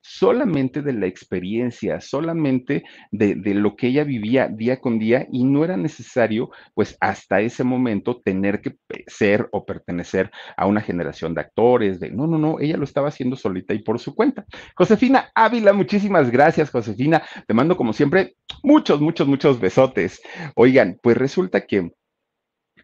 [0.04, 5.64] solamente de la experiencia, solamente de, lo que ella vivía día con día y no
[5.64, 8.76] era necesario, pues hasta ese momento, tener que
[9.06, 13.08] ser o pertenecer a una generación de actores, de no, no, no, ella lo estaba
[13.08, 14.44] haciendo solita y por su cuenta.
[14.76, 17.22] Josefina Ávila, muchísimas gracias, Josefina.
[17.46, 20.20] Te mando como siempre muchos, muchos, muchos besotes.
[20.54, 21.90] Oigan, pues resulta que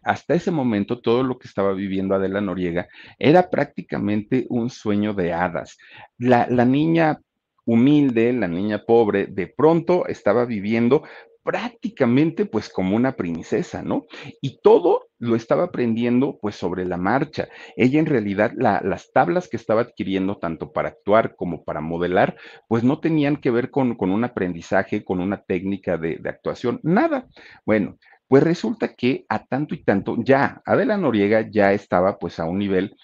[0.03, 2.87] hasta ese momento todo lo que estaba viviendo Adela Noriega
[3.19, 5.77] era prácticamente un sueño de hadas.
[6.17, 7.19] La, la niña
[7.65, 11.03] humilde, la niña pobre, de pronto estaba viviendo
[11.43, 14.05] prácticamente pues como una princesa, ¿no?
[14.41, 17.49] Y todo lo estaba aprendiendo pues sobre la marcha.
[17.75, 22.37] Ella en realidad las tablas que estaba adquiriendo tanto para actuar como para modelar
[22.67, 26.79] pues no tenían que ver con, con un aprendizaje, con una técnica de, de actuación,
[26.83, 27.27] nada.
[27.65, 27.97] Bueno,
[28.31, 32.59] pues resulta que a tanto y tanto, ya Adela Noriega ya estaba pues a un
[32.59, 32.95] nivel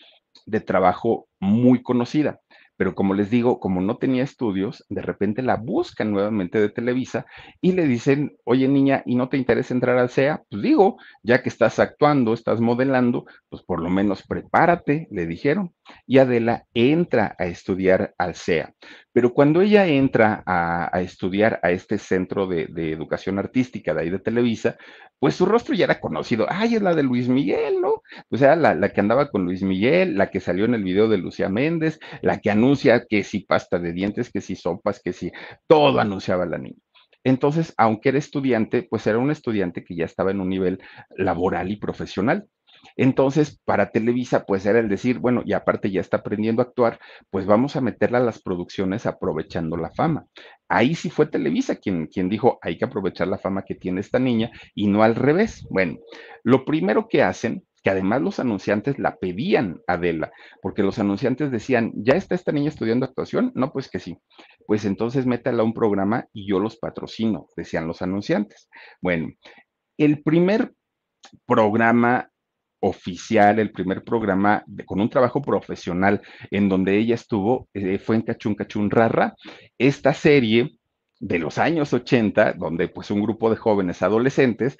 [0.45, 2.39] de trabajo muy conocida.
[2.77, 7.25] Pero como les digo, como no tenía estudios, de repente la buscan nuevamente de Televisa
[7.59, 10.43] y le dicen, oye niña, ¿y no te interesa entrar al CEA?
[10.49, 15.73] Pues digo, ya que estás actuando, estás modelando, pues por lo menos prepárate, le dijeron.
[16.05, 18.73] y Adela entra a estudiar al CEA.
[19.17, 24.19] Pero cuando ella entra a, estudiar a este centro de, educación artística de ahí de
[24.19, 24.77] Televisa,
[25.17, 26.45] pues su rostro ya era conocido.
[26.47, 28.03] Ay, es la de Luis Miguel, ¿no?
[28.29, 31.07] O sea, la, la, que andaba con Luis Miguel, la que salió en el video
[31.07, 32.51] de Lucía Méndez, la que
[33.09, 35.31] que si pasta de dientes, que si sopas, que si
[35.67, 36.77] todo anunciaba la niña.
[37.23, 40.79] Entonces, aunque era estudiante, pues era un estudiante que ya estaba en un nivel
[41.17, 42.47] laboral y profesional.
[42.95, 46.99] Entonces, para Televisa, pues era el decir, bueno, y aparte ya está aprendiendo a actuar,
[47.29, 50.25] pues vamos a meterla a las producciones aprovechando la fama.
[50.69, 54.19] Ahí sí fue Televisa quien, quien dijo, hay que aprovechar la fama que tiene esta
[54.19, 55.65] niña y no al revés.
[55.69, 55.97] Bueno,
[56.43, 61.51] lo primero que hacen que además los anunciantes la pedían a Adela, porque los anunciantes
[61.51, 63.51] decían, ¿ya está esta niña estudiando actuación?
[63.55, 64.17] No, pues que sí.
[64.65, 68.69] Pues entonces métala a un programa y yo los patrocino, decían los anunciantes.
[69.01, 69.29] Bueno,
[69.97, 70.73] el primer
[71.45, 72.29] programa
[72.79, 78.21] oficial, el primer programa con un trabajo profesional en donde ella estuvo, eh, fue en
[78.21, 79.35] Cachún Cachún Rara.
[79.77, 80.77] Esta serie
[81.19, 84.77] de los años 80, donde pues un grupo de jóvenes adolescentes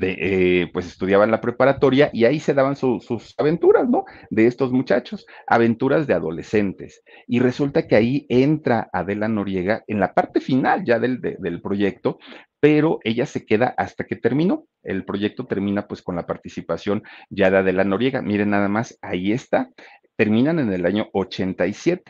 [0.00, 4.04] eh, pues estudiaban la preparatoria y ahí se daban sus aventuras, ¿no?
[4.30, 7.02] De estos muchachos, aventuras de adolescentes.
[7.28, 12.18] Y resulta que ahí entra Adela Noriega en la parte final ya del, del proyecto,
[12.58, 14.66] pero ella se queda hasta que terminó.
[14.82, 18.22] El proyecto termina pues con la participación ya de Adela Noriega.
[18.22, 19.70] Miren nada más, ahí está.
[20.16, 22.02] Terminan en el año 87.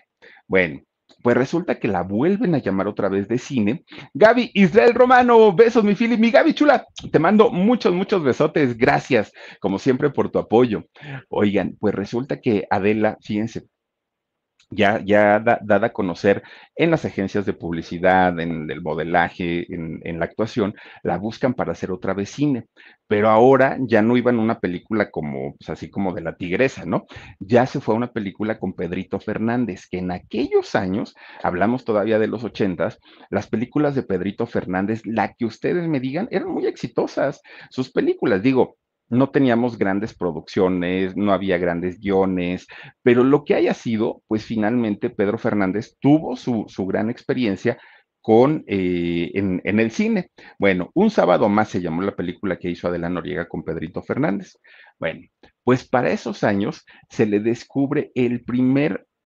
[0.47, 0.83] Bueno,
[1.25, 3.83] pues resulta que la vuelven a llamar otra vez de cine.
[4.13, 9.33] Gaby Israel Romano, besos, mi Philip, mi Gaby chula, te mando muchos, muchos besotes, gracias,
[9.59, 10.85] como siempre, por tu apoyo.
[11.31, 13.65] Oigan, pues resulta que Adela, fíjense,
[14.71, 16.43] ya, ya dada a conocer
[16.77, 21.91] en las agencias de publicidad, en el modelaje, en, la actuación, la buscan para hacer
[21.91, 22.67] otra vez cine.
[23.07, 26.85] Pero ahora ya no iba en una película como, pues así como de la tigresa,
[26.87, 27.05] ¿no?
[27.39, 32.19] Ya se fue a una película con Pedrito Fernández, que en aquellos años, hablamos todavía
[32.19, 32.99] de los ochentas,
[33.31, 37.43] las películas de Pedrito Fernández, la que ustedes me digan, eran muy exitosas.
[37.71, 38.77] Sus películas, digo,
[39.15, 42.67] no teníamos grandes producciones, no había grandes guiones,
[43.03, 47.79] pero lo que haya sido, pues finalmente Pedro Fernández tuvo su, gran experiencia
[48.21, 50.31] con, eh, en, en, el cine.
[50.59, 54.59] Bueno, un sábado más se llamó la película que hizo Adela Noriega con Pedrito Fernández.
[54.99, 55.21] Bueno,
[55.63, 59.07] pues para esos años se le descubre el primer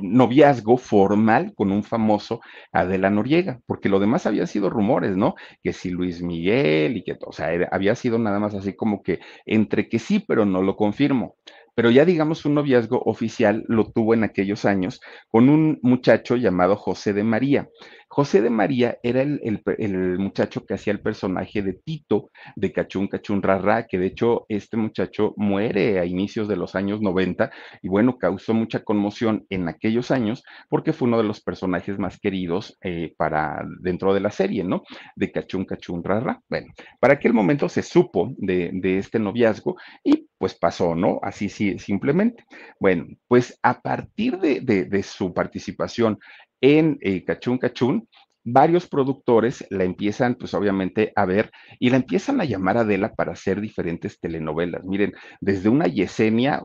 [0.00, 2.40] noviazgo formal con un famoso
[2.72, 5.34] Adela Noriega, porque lo demás había sido rumores, ¿no?
[5.62, 9.20] Que si Luis Miguel y que, o sea, había sido nada más así como que
[9.46, 11.36] entre que sí, pero no lo confirmo.
[11.74, 16.76] Pero ya digamos un noviazgo oficial lo tuvo en aquellos años con un muchacho llamado
[16.76, 17.68] José de María.
[18.14, 23.42] José de María era el, muchacho que hacía el personaje de Tito de Cachún Cachún
[23.42, 27.50] Rara, que de hecho este muchacho muere a inicios de los años 90
[27.82, 32.20] y bueno, causó mucha conmoción en aquellos años porque fue uno de los personajes más
[32.20, 34.84] queridos eh, para dentro de la serie, ¿no?
[35.16, 36.40] De Cachún Cachún Rara.
[36.48, 36.68] Bueno,
[37.00, 41.18] para aquel momento se supo de, este noviazgo y pues pasó, ¿no?
[41.20, 42.44] Así sí, simplemente.
[42.78, 46.20] Bueno, pues a partir de, de su participación
[46.64, 48.08] en eh, Cachún Cachún,
[48.42, 53.14] varios productores la empiezan, pues obviamente, a ver y la empiezan a llamar a Adela
[53.14, 54.82] para hacer diferentes telenovelas.
[54.84, 56.62] Miren, desde una Yesenia,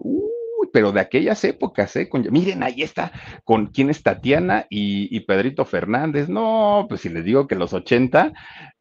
[0.72, 2.10] pero de aquellas épocas, ¿eh?
[2.32, 3.12] miren, ahí está,
[3.44, 6.30] con quién es Tatiana y, y, Pedrito Fernández.
[6.30, 8.32] No, pues si les digo que los 80,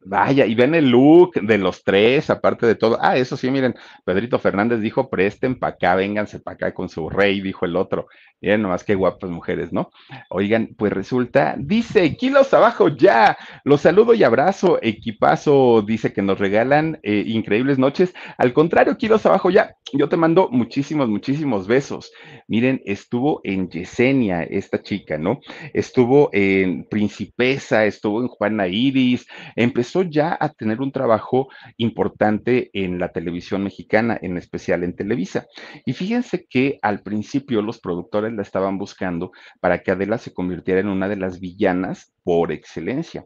[0.01, 2.97] Vaya, y ven el look de los tres, aparte de todo.
[3.01, 7.09] Ah, eso sí, miren, Pedrito Fernández dijo, presten para acá, vénganse para acá con su
[7.09, 8.07] rey, dijo el otro.
[8.41, 9.91] Miren nomás qué guapas mujeres, ¿no?
[10.29, 13.37] Oigan, pues resulta, dice, kilos abajo ya.
[13.65, 18.13] Los saludo y abrazo, equipazo, dice que nos regalan eh, increíbles noches.
[18.37, 19.75] Al contrario, kilos abajo ya.
[19.91, 22.13] Yo te mando muchísimos, muchísimos besos.
[22.47, 25.41] Miren, estuvo en Yesenia, esta chica, ¿no?
[25.73, 32.99] Estuvo en Principesa, estuvo en Juana Iris, empezó ya a tener un trabajo importante en
[32.99, 35.47] la televisión mexicana, en especial en Televisa.
[35.85, 40.79] Y fíjense que al principio los productores la estaban buscando para que Adela se convirtiera
[40.81, 43.25] en una de las villanas por excelencia.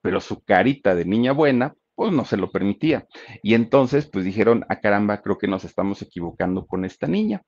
[0.00, 3.06] Pero su carita de niña buena, pues no se lo permitía.
[3.42, 7.42] Y entonces, pues dijeron, a ah, caramba, creo que nos estamos equivocando con esta niña.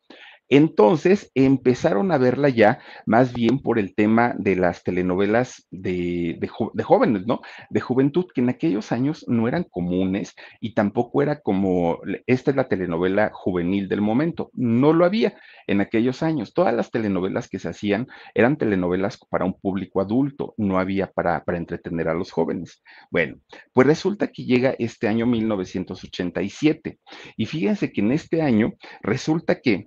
[0.49, 6.39] Entonces empezaron a verla ya más bien por el tema de las telenovelas de,
[6.85, 7.41] jóvenes, ¿no?
[7.71, 12.57] De juventud, que en aquellos años no eran comunes y tampoco era como, esta es
[12.57, 15.37] la telenovela juvenil del momento, no lo había
[15.67, 16.55] en aquellos años.
[16.55, 21.45] Todas las telenovelas que se hacían eran telenovelas para un público adulto, no había para,
[21.45, 22.83] para entretener a los jóvenes.
[23.11, 23.39] Bueno,
[23.73, 26.99] pues resulta que llega este año 1987
[27.37, 29.87] y fíjense que en este año resulta que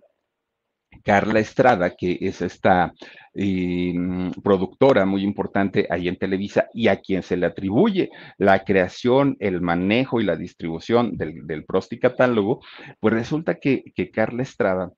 [1.09, 2.93] Carla Estrada, que es esta
[3.33, 3.95] eh,
[4.43, 9.59] productora muy importante ahí en Televisa y a quien se le atribuye la creación, el
[9.59, 12.61] manejo y la distribución del, del Prosti catálogo,
[12.99, 14.91] pues resulta que, Carla Estrada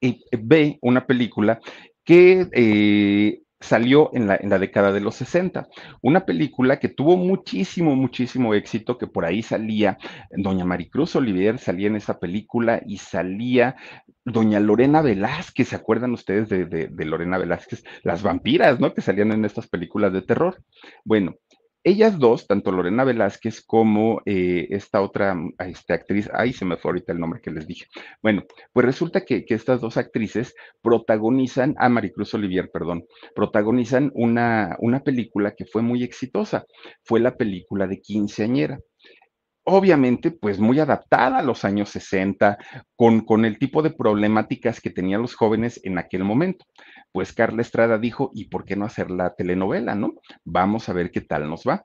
[0.00, 1.58] eh, ve una película
[2.04, 5.68] que eh, salió en la, en la, década de los 60.
[6.02, 9.98] Una película que tuvo muchísimo, muchísimo éxito, que por ahí salía
[10.30, 13.76] Doña Maricruz Olivier, salía en esa película y salía
[14.24, 17.84] Doña Lorena Velázquez, ¿se acuerdan ustedes de, de, de Lorena Velázquez?
[18.02, 18.92] Las vampiras, ¿no?
[18.94, 20.62] Que salían en estas películas de terror.
[21.04, 21.36] Bueno,
[21.84, 26.76] ellas dos, tanto Lorena Velázquez como eh, esta otra mm, esta actriz, ahí se me
[26.76, 27.86] fue ahorita el nombre que les dije.
[28.22, 33.04] Bueno, pues resulta que, estas dos actrices protagonizan, a Maricruz Olivier, perdón,
[33.34, 36.64] protagonizan una, una película que fue muy exitosa.
[37.04, 38.78] Fue la película de Quinceañera
[39.64, 42.58] obviamente, pues muy adaptada a los años 60,
[42.96, 46.64] con, con, el tipo de problemáticas que tenían los jóvenes en aquel momento
[47.12, 50.14] pues Carla Estrada dijo, ¿y por qué no hacer la telenovela, no?
[50.44, 51.84] Vamos a ver qué tal nos va.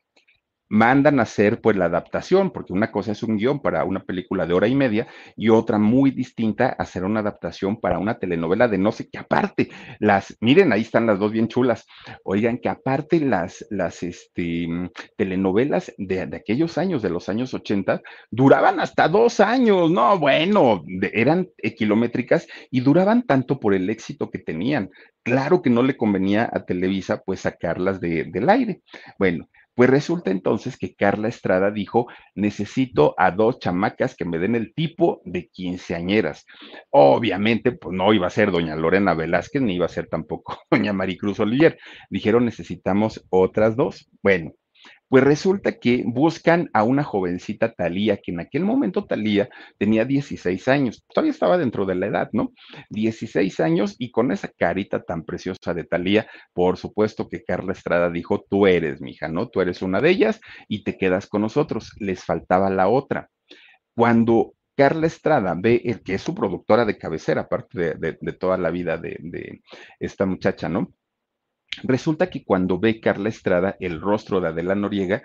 [0.69, 4.45] Mandan a hacer pues la adaptación, porque una cosa es un guion para una película
[4.45, 5.07] de hora y media
[5.37, 9.69] y otra muy distinta hacer una adaptación para una telenovela de no sé qué aparte.
[9.99, 11.85] Las, miren, ahí están las dos bien chulas.
[12.25, 14.67] Oigan, que aparte las, las este,
[15.15, 21.47] telenovelas de, aquellos años, de los años 80, duraban hasta dos años, no, bueno, eran
[21.77, 24.89] kilométricas y duraban tanto por el éxito que tenían.
[25.27, 28.81] Claro que no le convenía a Televisa pues sacarlas de, del aire.
[29.19, 34.55] Bueno, pues resulta entonces que Carla Estrada dijo, necesito a dos chamacas que me den
[34.55, 36.45] el tipo de quinceañeras.
[36.91, 40.93] Obviamente, pues no iba a ser doña Lorena Velázquez, ni iba a ser tampoco doña
[40.93, 41.77] Maricruz Olivier.
[42.09, 44.09] Dijeron, necesitamos otras dos.
[44.23, 44.53] Bueno,
[45.09, 50.67] pues resulta que buscan a una jovencita Talía, que en aquel momento Talía tenía 16
[50.67, 52.53] años, todavía estaba dentro de la edad, ¿no?
[52.89, 58.09] 16 años y con esa carita tan preciosa de Talía, por supuesto que Carla Estrada
[58.09, 59.47] dijo, tú eres, mi hija, ¿no?
[59.49, 61.93] Tú eres una de ellas y te quedas con nosotros.
[61.99, 63.29] Les faltaba la otra.
[63.95, 68.69] Cuando Carla Estrada ve el que es su productora de cabecera, aparte de, toda la
[68.69, 69.61] vida de, de
[69.99, 70.93] esta muchacha, ¿no?
[71.83, 75.23] Resulta que cuando ve Carla Estrada el rostro de Adela Noriega,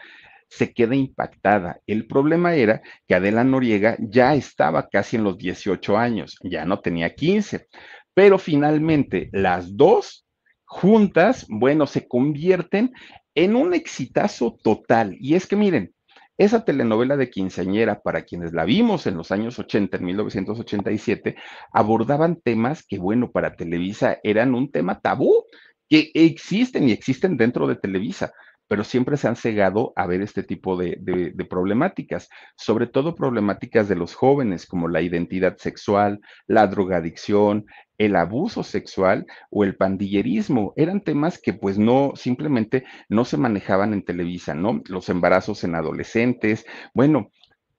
[0.49, 1.81] se queda impactada.
[1.87, 6.81] El problema era que Adela Noriega ya estaba casi en los 18 años, ya no
[6.81, 7.69] tenía 15,
[8.13, 10.27] pero finalmente las dos
[10.65, 12.93] juntas, bueno, se convierten
[13.35, 15.17] en un exitazo total.
[15.19, 15.95] Y es que miren,
[16.39, 21.37] esa telenovela de quinceañera, para quienes la vimos en los años 80, en 1987,
[21.73, 25.45] abordaban temas que, bueno, para Televisa eran un tema tabú
[25.93, 28.33] que existen y existen dentro de Televisa,
[28.67, 30.97] pero siempre se han cegado a ver este tipo de,
[31.51, 37.67] problemáticas, sobre todo problemáticas de los jóvenes como la identidad sexual, la drogadicción,
[37.99, 40.73] el abuso sexual o el pandillerismo.
[40.77, 44.81] Eran temas que pues no, simplemente no se manejaban en Televisa, ¿no?
[44.89, 46.65] Los embarazos en adolescentes,
[46.95, 47.31] bueno,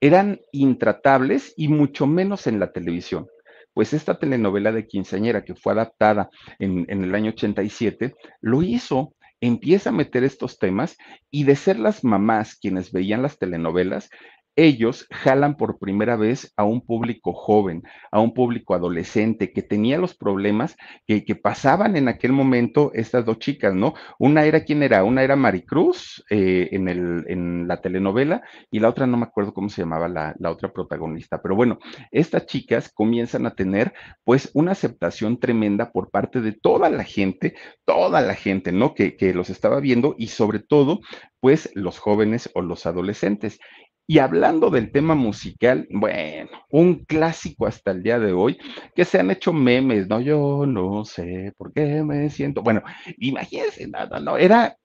[0.01, 3.25] eran intratables y mucho menos en la televisión
[3.73, 9.89] pues esta telenovela de quinceañera que fue adaptada en, el año 87, lo hizo empieza
[9.89, 10.95] a meter estos temas
[11.29, 14.09] y de ser las mamás quienes veían las telenovelas,
[14.55, 19.97] ellos jalan por primera vez a un público joven, a un público adolescente que tenía
[19.97, 20.75] los problemas
[21.07, 23.95] que, pasaban en aquel momento estas dos chicas, ¿no?
[24.19, 25.03] Una era, ¿quién era?
[25.03, 29.53] Una era Maricruz eh, en, el, en la telenovela y la otra no me acuerdo
[29.53, 31.79] cómo se llamaba la, otra protagonista, pero bueno,
[32.11, 33.93] estas chicas comienzan a tener
[34.23, 38.93] pues una aceptación tremenda por parte de toda la gente, toda la gente, ¿no?
[38.93, 40.99] Que los estaba viendo y sobre todo
[41.43, 43.59] pues los jóvenes o los adolescentes.
[44.05, 48.57] Y hablando del tema musical, bueno, un clásico hasta el día de hoy,
[48.95, 50.19] que se han hecho memes, ¿no?
[50.19, 52.61] Yo no sé por qué me siento.
[52.61, 52.83] Bueno,
[53.17, 54.77] imagínense, no, no, era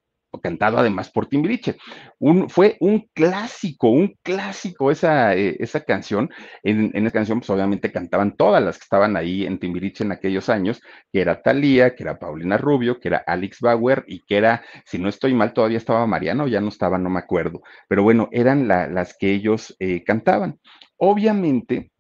[0.43, 1.77] cantado además por Timbiriche.
[2.19, 6.31] Un, fue un clásico, un clásico esa, eh, esa canción.
[6.63, 10.49] En, esa canción, pues obviamente cantaban todas las que estaban ahí en Timbiriche en aquellos
[10.49, 10.81] años,
[11.13, 14.99] que era Thalía, que era Paulina Rubio, que era Alex Bauer y que era, si
[14.99, 17.63] no estoy mal, todavía estaba Mariano, ya no estaba, no me acuerdo.
[17.89, 20.59] Pero bueno, eran la, las que ellos eh, cantaban.
[20.97, 21.91] Obviamente,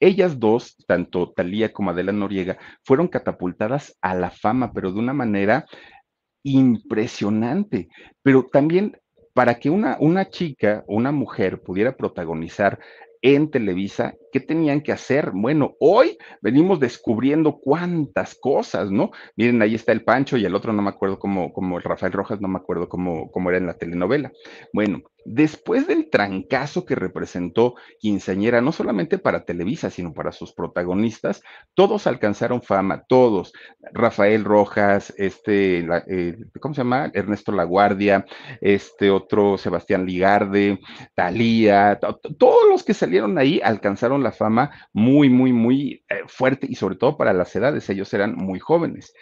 [0.00, 5.14] ellas dos, tanto Talía como Adela Noriega, fueron catapultadas a la fama, pero de una
[5.14, 5.66] manera
[6.44, 7.88] impresionante.
[8.22, 8.96] Pero también
[9.32, 12.78] para que una, una chica una mujer pudiera protagonizar
[13.20, 15.30] en Televisa, ¿qué tenían que hacer?
[15.32, 19.12] Bueno, hoy venimos descubriendo cuántas cosas, ¿no?
[19.36, 22.40] Miren, ahí está el Pancho y el otro no me acuerdo cómo, como Rafael Rojas,
[22.40, 24.32] no me acuerdo cómo, cómo era en la telenovela.
[24.72, 31.42] Bueno, Después del trancazo que representó Quinceañera, no solamente para Televisa, sino para sus protagonistas,
[31.72, 33.54] todos alcanzaron fama, todos.
[33.92, 35.86] Rafael Rojas, este,
[36.60, 37.10] ¿cómo se llama?
[37.14, 38.26] Ernesto Laguardia,
[38.60, 40.78] este otro Sebastián Ligarde,
[41.14, 41.98] Talía,
[42.38, 46.96] todos los que salieron ahí alcanzaron la fama muy, muy, muy eh, fuerte y sobre
[46.96, 49.14] todo para las edades, ellos eran muy jóvenes.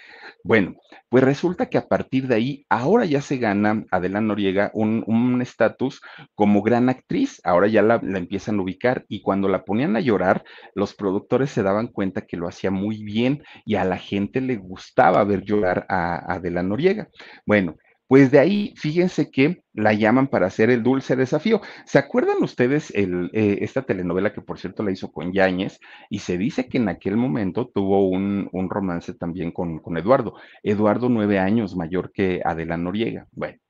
[0.45, 0.75] Bueno,
[1.09, 6.01] pues resulta que a partir de ahí, ahora ya se gana Adela Noriega un estatus
[6.35, 7.41] como gran actriz.
[7.45, 10.43] Ahora ya la, empiezan a ubicar y cuando la ponían a llorar,
[10.75, 14.57] los productores se daban cuenta que lo hacía muy bien y a la gente le
[14.57, 17.09] gustaba ver llorar a, a Adela Noriega.
[17.47, 17.77] Bueno,
[18.13, 21.63] pues de ahí, fíjense que la llaman para hacer el dulce desafío.
[21.87, 25.81] ¿Se acuerdan ustedes el, eh, esta telenovela que por cierto la hizo con Yáñez?
[26.11, 30.35] Y se dice que en aquel momento tuvo un, un romance también con, con, Eduardo.
[30.63, 33.29] Eduardo, nueve años mayor que Adela Noriega.
[33.33, 33.62] Bueno,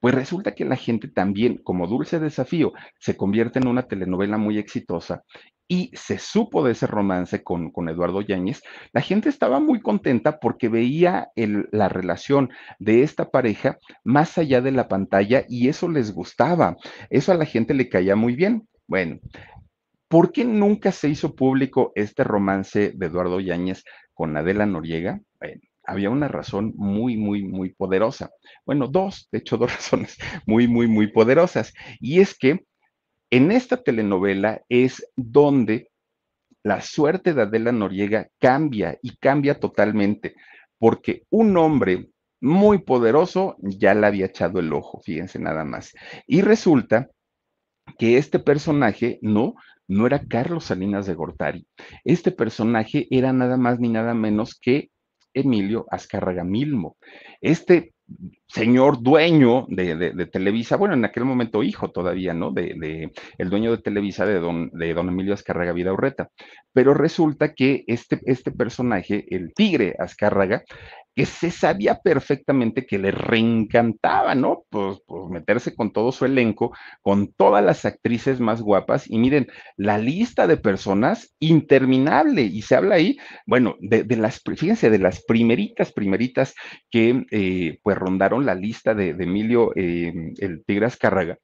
[0.00, 4.58] pues resulta que la gente también, como dulce desafío, se convierte en una telenovela muy
[4.58, 5.24] exitosa
[5.68, 8.60] y se supo de ese romance con, con Eduardo Yáñez,
[8.92, 14.72] la gente estaba muy contenta porque veía la relación de esta pareja más allá de
[14.72, 16.76] la pantalla y eso les gustaba,
[17.08, 18.66] eso a la gente le caía muy bien.
[18.88, 19.20] Bueno,
[20.08, 25.20] ¿por qué nunca se hizo público este romance de Eduardo Yáñez con Adela Noriega?
[25.38, 25.60] Bueno,
[25.90, 28.30] había una razón muy, muy, muy poderosa.
[28.64, 30.16] Bueno, dos, de hecho, dos razones
[30.46, 31.72] muy, muy, muy poderosas.
[32.00, 32.64] Y es que
[33.30, 35.90] en esta telenovela es donde
[36.62, 40.34] la suerte de Adela Noriega cambia y cambia totalmente,
[40.78, 42.10] porque un hombre
[42.40, 45.92] muy poderoso ya le había echado el ojo, fíjense nada más.
[46.26, 47.08] Y resulta
[47.98, 49.54] que este personaje no,
[49.88, 51.66] no era Carlos Salinas de Gortari.
[52.04, 54.90] Este personaje era nada más ni nada menos que
[55.32, 56.96] Emilio Azcárraga Milmo.
[57.40, 57.94] Este
[58.52, 62.50] señor dueño de, Televisa, bueno, en aquel momento hijo todavía, ¿no?
[62.50, 66.30] De, el dueño de Televisa, de don, de don Emilio Azcárraga Vidaurreta.
[66.72, 70.64] Pero resulta que este, este personaje, el tigre Azcárraga,
[71.14, 74.64] que se sabía perfectamente que le reencantaba, ¿no?
[74.70, 76.72] Pues, pues, meterse con todo su elenco,
[77.02, 79.10] con todas las actrices más guapas.
[79.10, 82.42] Y miren, la lista de personas interminable.
[82.42, 86.54] Y se habla ahí, bueno, de, las, fíjense, de las primeritas, primeritas
[86.90, 91.38] que eh, pues rondaron la lista de, Emilio, eh, el Tigras Carraga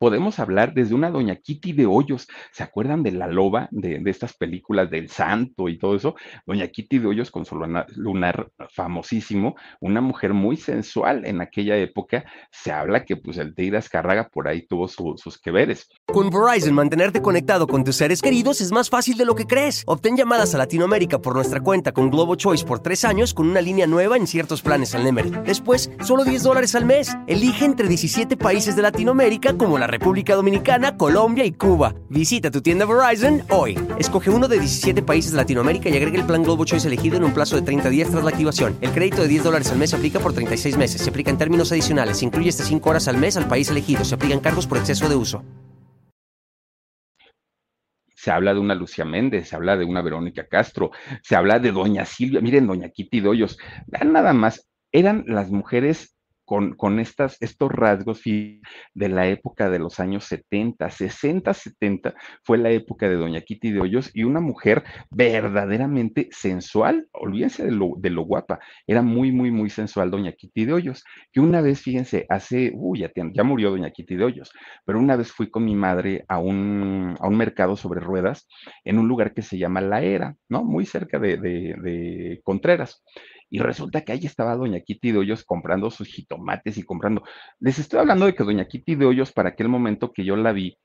[0.00, 2.26] podemos hablar desde una doña Kitty de Hoyos.
[2.52, 6.16] ¿Se acuerdan de la loba de, estas películas del santo y todo eso?
[6.46, 7.56] Doña Kitty de Hoyos con su
[7.96, 12.24] lunar, famosísimo, una mujer muy sensual en aquella época.
[12.50, 15.86] Se habla que pues el Tigre Azcárraga por ahí tuvo sus que veres.
[16.06, 19.82] Con Verizon, mantenerte conectado con tus seres queridos es más fácil de lo que crees.
[19.86, 23.60] Obtén llamadas a Latinoamérica por nuestra cuenta con Globo Choice por tres años con una
[23.60, 25.30] línea nueva en ciertos planes al Nemery.
[25.44, 27.14] Después, solo 10 dólares al mes.
[27.26, 31.94] Elige entre 17 países de Latinoamérica como la República Dominicana, Colombia y Cuba.
[32.08, 33.78] Visita tu tienda Verizon hoy.
[33.98, 37.24] Escoge uno de 17 países de Latinoamérica y agrega el plan Globo Choice elegido en
[37.24, 38.76] un plazo de 30 días tras la activación.
[38.80, 41.02] El crédito de 10 dólares al mes se aplica por 36 meses.
[41.02, 42.18] Se aplica en términos adicionales.
[42.18, 44.04] Se incluye hasta 5 horas al mes al país elegido.
[44.04, 45.44] Se aplican cargos por exceso de uso.
[48.20, 50.90] se habla de una Lucía Méndez, se habla de una Verónica Castro,
[51.22, 53.56] se habla de Doña Silvia, miren, Doña Kitty Doyos,
[53.88, 56.14] nada más, eran las mujeres
[56.76, 62.70] con, estas, estos rasgos de la época de los años 70, 60, 70, fue la
[62.70, 68.10] época de Doña Kitty de Hoyos y una mujer verdaderamente sensual, olvídense de lo, de
[68.10, 72.26] lo guapa, era muy, muy, muy sensual Doña Kitty de Hoyos, que una vez, fíjense,
[72.28, 74.50] hace, uy, ya, ya murió Doña Kitty de Hoyos,
[74.84, 78.48] pero una vez fui con mi madre a un, a un mercado sobre ruedas
[78.82, 80.64] en un lugar que se llama La Era, ¿no?
[80.64, 83.04] Muy cerca de, de, de Contreras.
[83.50, 87.24] Y resulta que ahí estaba Doña Kitty de Hoyos comprando sus jitomates y comprando.
[87.58, 90.52] Les estoy hablando de que Doña Kitty de Hoyos, para aquel momento que yo la
[90.52, 90.78] vi,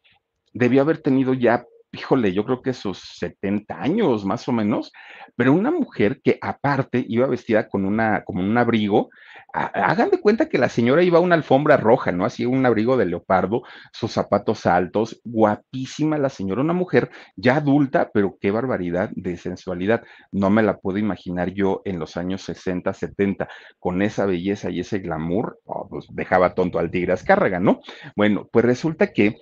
[0.52, 4.92] debió haber tenido ya, híjole, yo creo que sus 70 años más o menos,
[5.36, 9.10] pero una mujer que aparte iba vestida con una, como un abrigo,
[9.56, 12.26] hagan de cuenta que la señora iba a una alfombra roja, ¿no?
[12.26, 18.12] Así un abrigo de leopardo, sus zapatos altos, guapísima la señora, una mujer ya adulta,
[18.14, 20.04] pero qué barbaridad de sensualidad.
[20.32, 23.48] No me la puedo imaginar yo en los años 60, 70,
[23.80, 27.82] con esa belleza y ese glamour, oh, pues dejaba tonto al tigre Azcárraga, ¿no?
[28.16, 29.38] Bueno, pues resulta que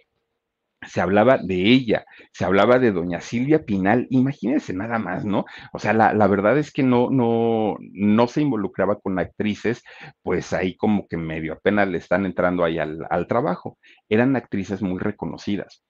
[0.88, 5.46] se hablaba de ella, se hablaba de doña Silvia Pinal, imagínense nada más, ¿no?
[5.74, 9.84] O sea, la, la, verdad es que no, no, no se involucraba con actrices,
[10.22, 13.78] pues ahí como que medio apenas le están entrando ahí al, al trabajo.
[14.10, 15.84] Eran actrices muy reconocidas.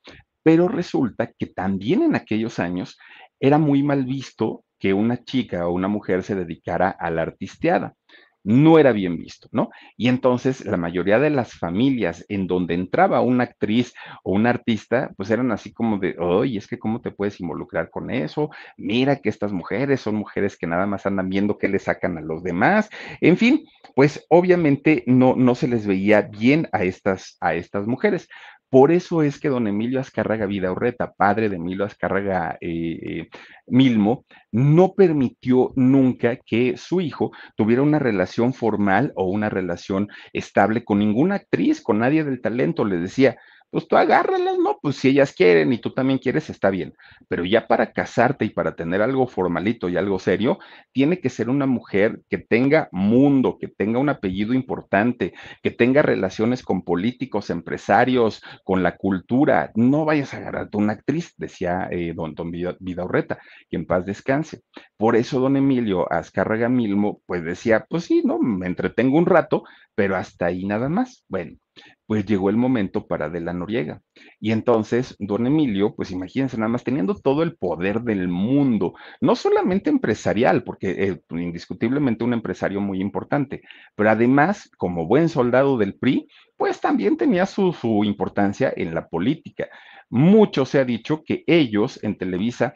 [0.43, 2.97] Pero resulta que también en aquellos años
[3.39, 7.95] era muy mal visto que una chica o una mujer se dedicara a la artisteada
[8.43, 9.69] no era bien visto, ¿no?
[9.97, 15.11] Y entonces la mayoría de las familias en donde entraba una actriz o un artista,
[15.17, 19.17] pues eran así como de, oye, es que cómo te puedes involucrar con eso, mira
[19.17, 22.43] que estas mujeres son mujeres que nada más andan viendo qué le sacan a los
[22.43, 22.89] demás,
[23.21, 23.65] en fin,
[23.95, 28.27] pues obviamente no, no se les veía bien a estas, a estas mujeres.
[28.73, 33.29] Por eso es que don Emilio Azcárraga Vidaurreta, padre de Emilio Azcárraga eh, eh,
[33.67, 40.83] Milmo, no permitió nunca que su hijo tuviera una relación formal o una relación estable
[40.83, 42.83] con ninguna actriz, con nadie del talento.
[42.83, 43.37] Le decía,
[43.73, 44.77] pues tú agárralas, ¿no?
[44.83, 46.93] Pues si ellas quieren y tú también quieres, está bien.
[47.27, 50.59] Pero ya para casarte y para tener algo formalito y algo serio,
[50.91, 56.03] tiene que ser una mujer que tenga mundo, que tenga un apellido importante, que tenga
[56.03, 59.71] relaciones con políticos, empresarios, con la cultura.
[59.73, 63.39] No vayas a agarrarte una actriz, decía eh, don, don Vidaurreta,
[63.71, 64.61] que en paz descanse.
[64.97, 68.37] Por eso don Emilio Azcárraga Milmo, pues decía, pues sí, ¿no?
[68.37, 69.63] Me entretengo un rato,
[69.95, 71.25] pero hasta ahí nada más.
[71.27, 71.57] Bueno,
[72.05, 74.01] pues llegó el momento para de la Noriega.
[74.39, 79.35] Y entonces, don Emilio, pues imagínense nada más teniendo todo el poder del mundo, no
[79.35, 83.61] solamente empresarial, porque eh, indiscutiblemente un empresario muy importante,
[83.95, 89.07] pero además, como buen soldado del PRI, pues también tenía su, su importancia en la
[89.07, 89.69] política.
[90.09, 92.73] Mucho se ha dicho que ellos en Televisa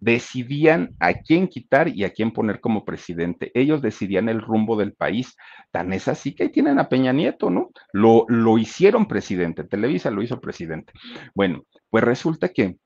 [0.00, 3.50] decidían a quién quitar y a quién poner como presidente.
[3.54, 5.36] Ellos decidían el rumbo del país.
[5.70, 7.70] Tan es así que ahí tienen a Peña Nieto, ¿no?
[7.92, 10.92] Lo, lo hicieron presidente, Televisa lo hizo presidente.
[11.34, 12.76] Bueno, pues resulta que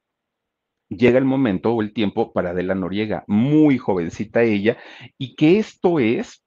[0.89, 4.77] llega el momento o el tiempo para Adela Noriega, muy jovencita ella,
[5.19, 6.44] y que esto es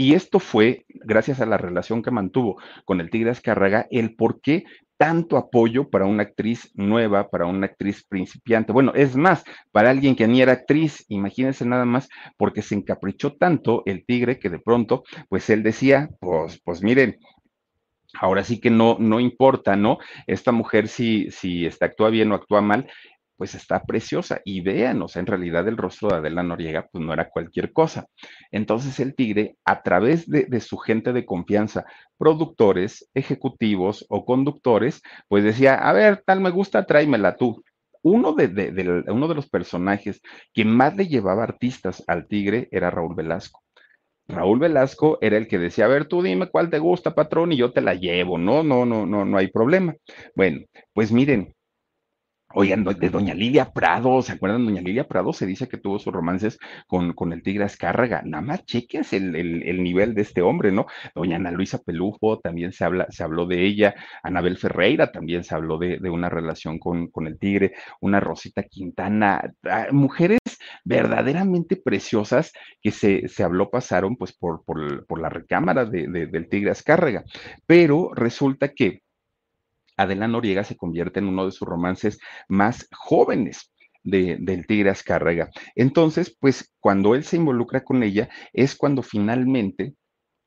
[0.00, 4.40] y esto fue, gracias a la relación que mantuvo con el Tigre Azcárraga, el por
[4.40, 4.64] qué
[4.96, 8.72] tanto apoyo para una actriz nueva, para una actriz principiante.
[8.72, 9.42] Bueno, es más,
[9.72, 14.38] para alguien que ni era actriz, imagínense nada más, porque se encaprichó tanto el tigre
[14.38, 17.18] que de pronto, pues él decía, pues, pues miren,
[18.20, 19.98] ahora sí que no, no importa, ¿no?
[20.28, 22.88] Esta mujer si, si está, actúa bien o actúa mal,
[23.38, 24.42] pues está preciosa.
[24.44, 27.72] Y vean, o sea, en realidad el rostro de Adela Noriega, pues no era cualquier
[27.72, 28.06] cosa.
[28.50, 31.86] Entonces el tigre, a través de, su gente de confianza,
[32.18, 37.62] productores, ejecutivos o conductores, pues decía, a ver, tal me gusta, tráemela tú.
[38.02, 40.20] Uno de, de, uno de los personajes
[40.52, 43.62] que más le llevaba artistas al tigre era Raúl Velasco.
[44.28, 47.56] Raúl Velasco era el que decía, a ver, tú dime cuál te gusta, patrón, y
[47.56, 48.36] yo te la llevo.
[48.36, 49.94] No, no, no, no, no hay problema.
[50.34, 50.60] Bueno,
[50.92, 51.54] pues miren,
[52.54, 54.64] Oigan, de doña Lilia Prado, ¿se acuerdan?
[54.64, 58.22] Doña Lilia Prado se dice que tuvo sus romances con, con el Tigre Azcárraga.
[58.24, 60.86] Nada más cheques el, el, nivel de este hombre, ¿no?
[61.14, 63.94] Doña Ana Luisa Pelufo también se, habla, se habló de ella.
[64.22, 67.74] Anabel Ferreira también se habló de, de una relación con, con, el Tigre.
[68.00, 69.42] Una Rosita Quintana.
[69.64, 70.40] Ah, mujeres
[70.84, 76.48] verdaderamente preciosas que se, se habló pasaron pues por, por, por la recámara de, del
[76.48, 77.24] Tigre Azcárraga.
[77.66, 79.02] Pero resulta que
[79.98, 82.18] Adela Noriega se convierte en uno de sus romances
[82.48, 83.70] más jóvenes.
[84.04, 85.50] del Tigre Azcárraga.
[85.74, 89.94] Entonces, pues cuando él se involucra con ella es cuando finalmente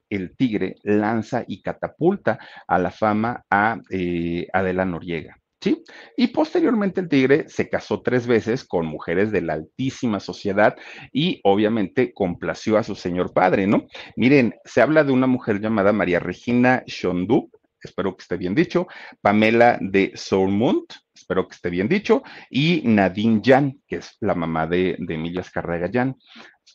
[0.10, 5.38] el Tigre lanza y catapulta a la fama a eh, Adela Noriega.
[5.64, 5.84] ¿Sí?
[6.18, 10.76] Y posteriormente el tigre se casó tres veces con mujeres de la altísima sociedad
[11.14, 13.86] y obviamente complació a su señor padre, ¿no?
[14.16, 17.52] Miren, se habla de una mujer llamada María Regina Shondu,
[17.88, 18.88] espero que esté bien dicho,
[19.22, 24.68] Pamela de Sourmont, espero que esté bien dicho, y Nadine Jan, que es la mamá
[24.68, 26.16] de, de Emilia Escarrega Jan.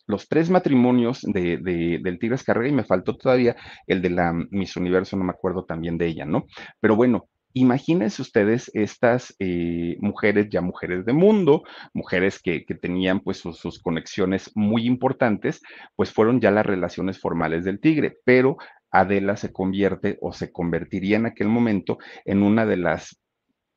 [0.07, 4.77] Los tres matrimonios de, del Tigre Escarrega, y me faltó todavía el de la Miss
[4.77, 6.47] Universo, no me acuerdo también de ella, ¿no?
[6.81, 7.29] Pero bueno,
[7.59, 11.63] Imagínense ustedes estas eh, mujeres, ya mujeres de mundo,
[11.95, 15.63] mujeres que, que tenían pues sus, conexiones muy importantes,
[15.95, 18.59] pues fueron ya las relaciones formales del tigre, pero
[19.01, 23.21] Adela se convierte o se convertiría en aquel momento en una de las,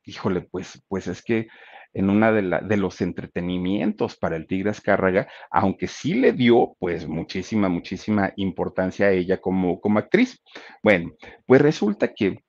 [0.06, 1.48] híjole, pues, pues es que
[1.94, 7.68] en una de, los entretenimientos para el Tigre Azcárraga, aunque sí le dio pues muchísima,
[7.68, 10.40] muchísima importancia a ella como, como actriz.
[10.84, 11.14] Bueno,
[11.46, 12.44] pues resulta que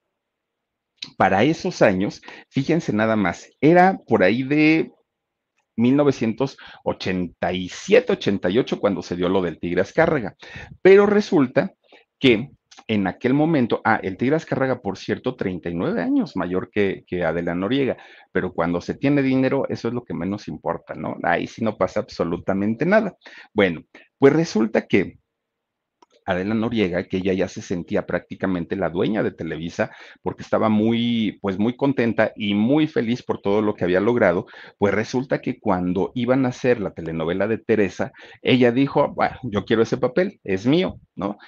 [1.17, 4.93] para esos años, fíjense nada más, era por ahí de
[5.77, 10.37] 1987, 88, cuando se dio lo del Tigre Azcárraga.
[10.83, 11.73] Pero resulta
[12.19, 12.51] que
[12.91, 17.55] en aquel momento, ah, el Tigre Azcárraga, por cierto, 39 años mayor que, que Adela
[17.55, 17.97] Noriega,
[18.33, 21.17] pero cuando se tiene dinero, eso es lo que menos importa, ¿no?
[21.23, 23.17] Ahí sí no pasa absolutamente nada.
[23.55, 23.85] Bueno,
[24.19, 25.21] pues resulta que
[26.27, 31.39] Adela Noriega, que ella ya se sentía prácticamente la dueña de Televisa, porque estaba muy,
[31.41, 34.47] pues muy contenta y muy feliz por todo lo que había logrado,
[34.79, 38.11] pues resulta que cuando iban a hacer la telenovela de Teresa,
[38.43, 41.39] ella dijo, bueno, yo quiero ese papel, es mío, ¿no?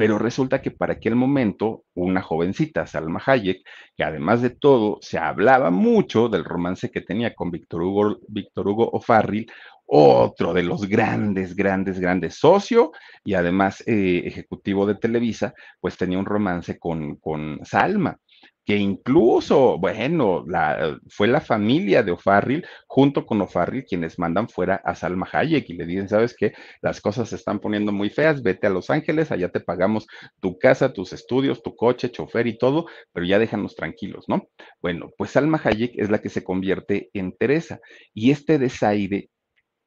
[0.00, 3.60] Pero resulta que para aquel momento, una jovencita, Salma Hayek,
[3.94, 8.68] que además de todo se hablaba mucho del romance que tenía con Víctor Hugo, Víctor
[8.68, 9.52] Hugo O'Farrill,
[9.84, 12.92] otro de los grandes, grandes, grandes socio
[13.22, 18.16] y además eh, ejecutivo de Televisa, pues tenía un romance con, con Salma
[18.64, 24.76] que incluso, bueno, la, fue la familia de O'Farrill junto con O'Farrill quienes mandan fuera
[24.84, 26.52] a Salma Hayek y le dicen, sabes qué,
[26.82, 30.06] las cosas se están poniendo muy feas, vete a Los Ángeles, allá te pagamos
[30.40, 34.48] tu casa, tus estudios, tu coche, chofer y todo, pero ya déjanos tranquilos, ¿no?
[34.80, 37.80] Bueno, pues Salma Hayek es la que se convierte en Teresa
[38.14, 39.30] y este desaire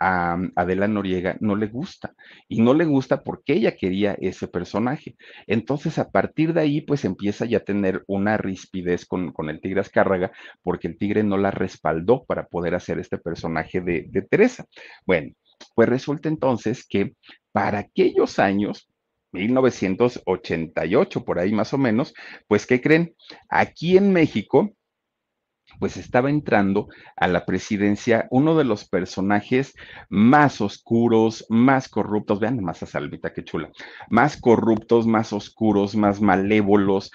[0.05, 2.13] a Adela Noriega no le gusta.
[2.49, 5.15] Y no le gusta porque ella quería ese personaje.
[5.47, 9.61] Entonces, a partir de ahí, pues empieza ya a tener una rispidez con, con el
[9.61, 14.21] Tigre Azcárraga, porque el Tigre no la respaldó para poder hacer este personaje de, de
[14.23, 14.65] Teresa.
[15.05, 15.31] Bueno,
[15.73, 17.15] pues resulta entonces que
[17.53, 18.89] para aquellos años,
[19.31, 22.13] 1988, por ahí más o menos,
[22.47, 23.15] pues, ¿qué creen?
[23.49, 24.75] Aquí en México,
[25.83, 29.75] pues estaba entrando a la presidencia uno de los personajes
[30.07, 33.69] más oscuros, más corruptos, vean más a Salvita, qué chula,
[34.09, 37.11] más corruptos, más oscuros, más malévolos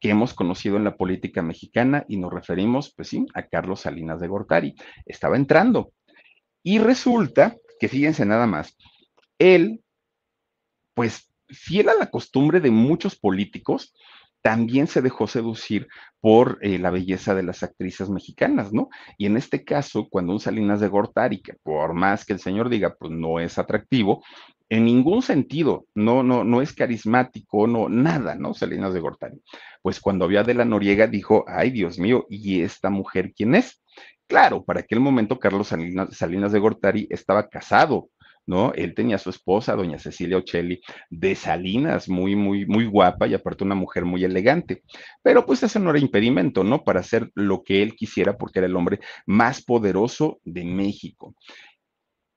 [0.00, 4.18] que hemos conocido en la política mexicana y nos referimos, pues sí, a Carlos Salinas
[4.18, 4.74] de Gortari.
[5.04, 5.92] Estaba entrando.
[6.62, 8.78] Y resulta que, fíjense nada más,
[9.38, 9.82] él,
[10.94, 13.92] pues fiel a la costumbre de muchos políticos,
[14.42, 15.88] también se dejó seducir
[16.20, 18.88] por eh, la belleza de las actrices mexicanas, ¿no?
[19.18, 22.68] Y en este caso, cuando un Salinas de Gortari, que por más que el señor
[22.68, 24.22] diga, pues no es atractivo,
[24.68, 28.54] en ningún sentido, no, no, no es carismático, no, nada, ¿no?
[28.54, 29.42] Salinas de Gortari.
[29.82, 33.54] Pues cuando vio a De la Noriega dijo, ay Dios mío, ¿y esta mujer quién
[33.54, 33.82] es?
[34.28, 38.10] Claro, para aquel momento Carlos Salinas, Salinas de Gortari estaba casado
[38.46, 38.72] ¿no?
[38.74, 40.80] Él tenía a su esposa, doña Cecilia Ocelli,
[41.10, 44.82] de Salinas, muy, muy, muy guapa y aparte una mujer muy elegante.
[45.22, 46.82] Pero pues eso no era impedimento, ¿no?
[46.84, 51.34] Para hacer lo que él quisiera porque era el hombre más poderoso de México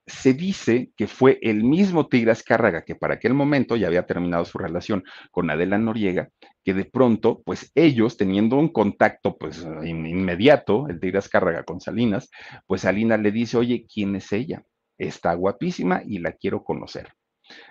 [0.06, 4.44] se dice que fue el mismo Tigre Azcárraga que para aquel momento ya había terminado
[4.44, 6.28] su relación con Adela Noriega,
[6.62, 12.30] que de pronto, pues ellos teniendo un contacto pues inmediato, el Tigre Azcárraga con Salinas,
[12.66, 14.62] pues Salinas le dice, oye, ¿quién es ella?
[14.98, 17.12] Está guapísima y la quiero conocer.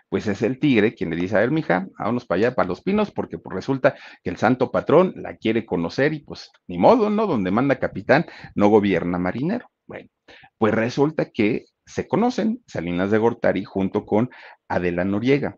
[0.10, 2.82] Pues es el tigre quien le dice, a ver, mija, vámonos para allá, para los
[2.82, 7.10] pinos, porque pues resulta que el santo patrón la quiere conocer y pues ni modo,
[7.10, 7.26] ¿no?
[7.26, 9.70] Donde manda capitán, no gobierna marinero.
[9.88, 10.10] Bueno,
[10.58, 14.30] pues resulta que se conocen Salinas de Gortari junto con
[14.68, 15.58] Adela Noriega.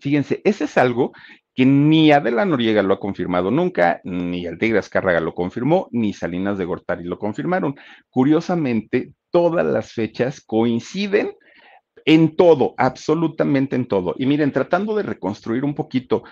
[0.00, 1.12] Fíjense, ese es algo
[1.54, 6.12] que ni Adela Noriega lo ha confirmado nunca, ni el Tigre Azcárraga lo confirmó, ni
[6.12, 7.76] Salinas de Gortari lo confirmaron.
[8.10, 11.34] Curiosamente, todas las fechas coinciden
[12.04, 14.14] en todo, absolutamente en todo.
[14.16, 16.22] Y miren, tratando de reconstruir un poquito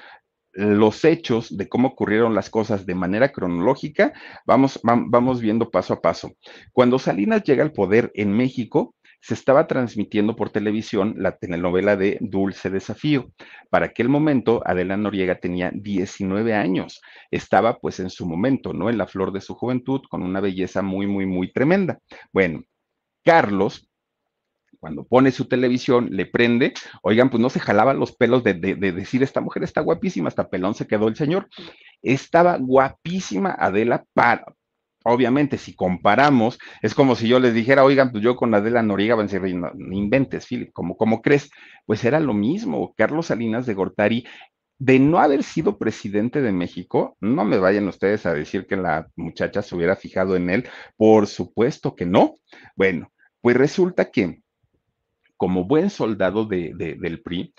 [0.52, 4.12] los hechos de cómo ocurrieron las cosas de manera cronológica,
[4.46, 6.30] vamos, vamos viendo paso a paso.
[6.72, 12.18] Cuando Salinas llega al poder en México, se estaba transmitiendo por televisión la telenovela de
[12.20, 13.32] Dulce Desafío.
[13.68, 17.00] Para aquel momento, Adela Noriega tenía 19 años.
[17.32, 18.90] Estaba pues en su momento, ¿no?
[18.90, 21.98] En la flor de su juventud, con una belleza muy, muy, muy tremenda.
[22.32, 22.64] Bueno,
[23.24, 23.88] Carlos
[24.82, 28.74] cuando pone su televisión, le prende, oigan, pues no se jalaba los pelos de, de,
[28.74, 31.48] decir, esta mujer está guapísima, hasta pelón se quedó el señor.
[32.02, 34.44] Estaba guapísima Adela para,
[35.04, 39.14] obviamente, si comparamos, es como si yo les dijera, oigan, pues yo con Adela Noriega
[39.14, 41.48] van a decir, no, inventes, Philip, ¿cómo, ¿cómo crees?
[41.86, 42.92] Pues era lo mismo.
[42.96, 44.26] Carlos Salinas de Gortari,
[44.80, 49.06] de no haber sido presidente de México, no me vayan ustedes a decir que la
[49.14, 52.34] muchacha se hubiera fijado en él, por supuesto que no.
[52.74, 53.11] Bueno,
[53.42, 54.40] pues resulta que
[55.36, 57.52] como buen soldado de, del PRI,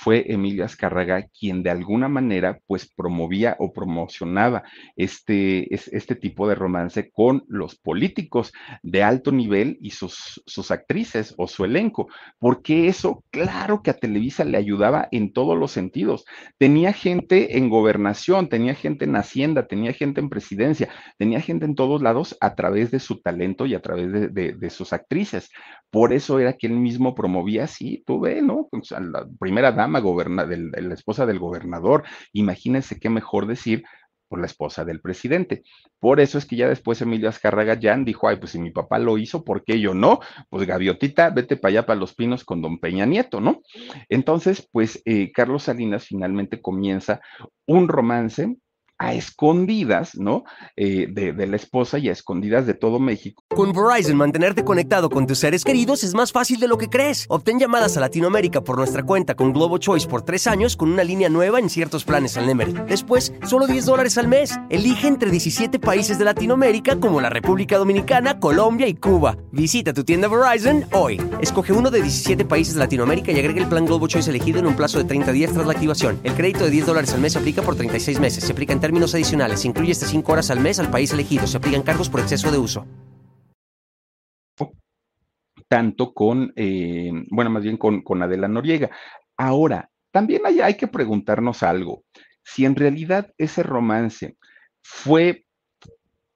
[0.00, 4.62] fue Emilio Azcárraga quien de alguna manera pues promovía o promocionaba
[4.94, 8.52] este, este tipo de romance con los políticos
[8.84, 12.06] de alto nivel y sus, sus actrices o su elenco,
[12.38, 16.24] porque eso claro que a Televisa le ayudaba en todos los sentidos.
[16.58, 20.88] Tenía gente en gobernación, tenía gente en hacienda, tenía gente en presidencia,
[21.18, 24.92] tenía gente en todos lados a través de su talento y a través de, sus
[24.92, 25.50] actrices.
[25.90, 28.68] Por eso era que él mismo promovía, sí, tú ve, ¿no?
[29.00, 32.04] la primera dama, la esposa del gobernador.
[32.32, 33.84] Imagínense qué mejor decir
[34.28, 35.62] por la esposa del presidente.
[35.98, 38.98] Por eso es que ya después Emilio Azcárraga Jan dijo, ay, pues si mi papá
[38.98, 40.20] lo hizo, ¿por qué yo no?
[40.50, 43.62] Pues gaviotita, vete para allá, para los pinos con don Peña Nieto, ¿no?
[44.08, 47.20] Entonces, pues eh, Carlos Salinas finalmente comienza
[47.66, 48.56] un romance
[48.98, 50.44] a escondidas, ¿no?
[50.76, 53.44] Eh, de, la esposa y a escondidas de todo México.
[53.48, 57.24] Con Verizon, mantenerte conectado con tus seres queridos es más fácil de lo que crees.
[57.28, 61.04] Obtén llamadas a Latinoamérica por nuestra cuenta con Globo Choice por tres años con una
[61.04, 62.74] línea nueva en ciertos planes al Nemery.
[62.88, 64.58] Después, solo 10 dólares al mes.
[64.68, 69.36] Elige entre 17 países de Latinoamérica como la República Dominicana, Colombia y Cuba.
[69.52, 71.20] Visita tu tienda Verizon hoy.
[71.40, 74.66] Escoge uno de 17 países de Latinoamérica y agrega el plan Globo Choice elegido en
[74.66, 76.18] un plazo de 30 días tras la activación.
[76.24, 78.44] El crédito de 10 dólares al mes se aplica por 36 meses.
[78.44, 79.66] Se aplica en términos adicionales.
[79.66, 81.46] incluye hasta 5 horas al mes al país elegido.
[81.46, 82.86] Se aplican cargos por exceso de uso.
[85.68, 88.88] Tanto con, eh, bueno, más bien con, con, Adela Noriega.
[89.36, 92.02] Ahora, también hay, hay que preguntarnos algo.
[92.42, 94.38] Si en realidad ese romance
[94.82, 95.44] fue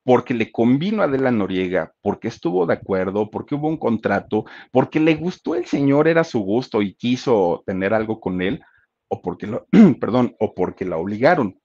[0.04, 5.00] porque le convino a Adela Noriega, porque estuvo de acuerdo, porque hubo un contrato, porque
[5.00, 8.62] le gustó el señor, era su gusto y quiso tener algo con él,
[9.08, 9.66] o porque lo,
[10.00, 11.61] perdón, o porque la obligaron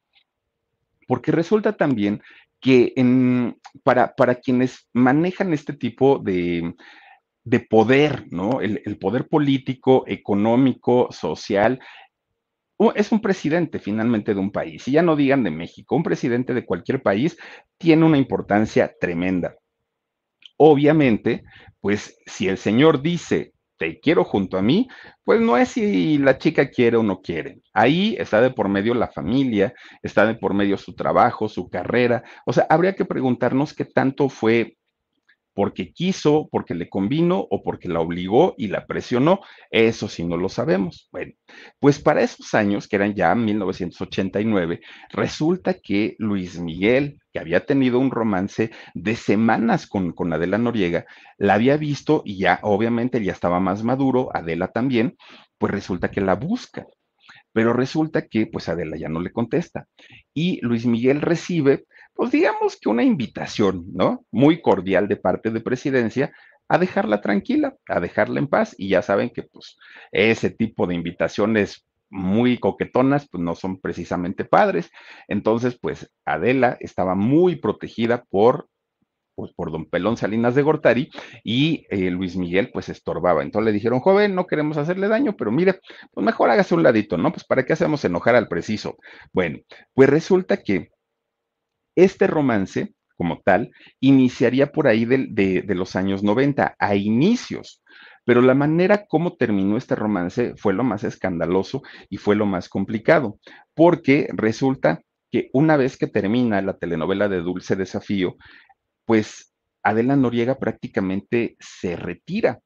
[1.08, 2.22] porque resulta también
[2.60, 2.94] que
[3.84, 6.76] para, para quienes manejan este tipo de,
[7.70, 8.62] poder, ¿no?
[8.62, 11.80] El, el, poder político, económico, social,
[12.96, 16.54] es un presidente finalmente de un país, y ya no digan de México, un presidente
[16.54, 17.38] de cualquier país
[17.78, 19.56] tiene una importancia tremenda.
[20.58, 21.44] Obviamente,
[21.80, 24.88] pues si el señor dice te quiero junto a mí,
[25.24, 27.62] pues no es si la chica quiere o no quiere.
[27.74, 29.74] Ahí está de por medio la familia,
[30.04, 32.24] está de por medio su trabajo, su carrera.
[32.46, 34.78] O sea, habría que preguntarnos qué tanto fue
[35.58, 39.40] porque quiso, porque le convino o porque la obligó y la presionó.
[39.72, 41.10] Eso sí no lo sabemos.
[41.12, 41.34] Bueno,
[41.80, 48.12] pues para esos años, que eran ya 1989, resulta que Luis Miguel, había tenido un
[48.12, 51.06] romance de semanas con, con Adela Noriega,
[51.38, 55.18] la había visto y ya obviamente ya estaba más maduro, Adela también,
[55.58, 56.86] pues resulta que la busca
[57.58, 59.88] pero resulta que pues Adela ya no le contesta.
[60.32, 64.24] Y Luis Miguel recibe, pues digamos que una invitación, ¿no?
[64.30, 66.32] Muy cordial de parte de presidencia
[66.70, 68.76] a dejarla tranquila, a dejarla en paz.
[68.78, 69.76] Y ya saben que pues
[70.12, 74.90] ese tipo de invitaciones muy coquetonas, pues no son precisamente padres.
[75.28, 78.70] Entonces, pues Adela estaba muy protegida por
[79.38, 81.12] pues por don Pelón Salinas de Gortari
[81.44, 83.44] y eh, Luis Miguel pues estorbaba.
[83.44, 85.80] Entonces le dijeron, joven, no queremos hacerle daño, pero mire,
[86.12, 87.32] pues mejor hágase un ladito, ¿no?
[87.32, 88.98] Pues para qué hacemos enojar al preciso.
[89.32, 89.60] Bueno,
[89.94, 90.90] pues resulta que
[91.96, 95.28] este romance como tal iniciaría por ahí de,
[95.62, 97.84] de los años 90, a inicios.
[98.28, 102.68] Pero la manera como terminó este romance fue lo más escandaloso y fue lo más
[102.68, 103.40] complicado,
[103.74, 105.02] porque resulta
[105.32, 108.36] que una vez que termina la telenovela de Dulce Desafío,
[109.06, 112.60] pues Adela Noriega prácticamente se retira.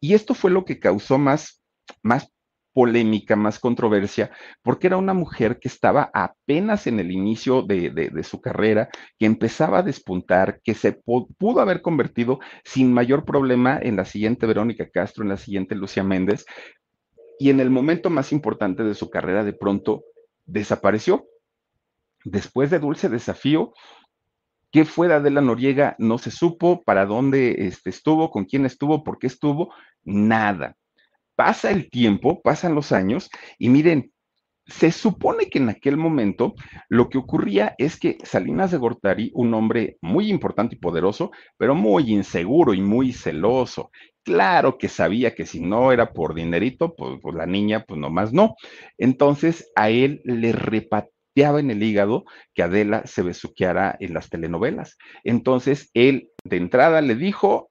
[0.00, 1.62] Y esto fue lo que causó más,
[2.02, 2.32] más
[2.74, 4.30] polémica, más controversia,
[4.62, 9.78] porque era una mujer que estaba apenas en el inicio de, su carrera, que empezaba
[9.78, 15.22] a despuntar, que se pudo haber convertido sin mayor problema en la siguiente Verónica Castro,
[15.22, 16.44] en la siguiente Lucia Méndez,
[17.38, 20.04] y en el momento más importante de su carrera de pronto
[20.44, 21.26] desapareció.
[22.24, 23.72] Después de Dulce Desafío,
[24.74, 25.94] ¿Qué fue de Adela Noriega?
[26.00, 29.72] No se supo para dónde este, estuvo, con quién estuvo, por qué estuvo,
[30.02, 30.76] nada.
[31.36, 34.12] Pasa el tiempo, pasan los años y miren,
[34.66, 36.54] se supone que en aquel momento
[36.88, 41.74] lo que ocurría es que Salinas de Gortari, un hombre muy importante y poderoso, pero
[41.74, 43.90] muy inseguro y muy celoso,
[44.22, 48.32] claro que sabía que si no era por dinerito, pues, pues la niña, pues nomás
[48.32, 48.54] no.
[48.96, 52.24] Entonces a él le repatrió en el hígado
[52.54, 54.96] que Adela se besuqueara en las telenovelas.
[55.24, 57.70] Entonces, él de entrada le dijo,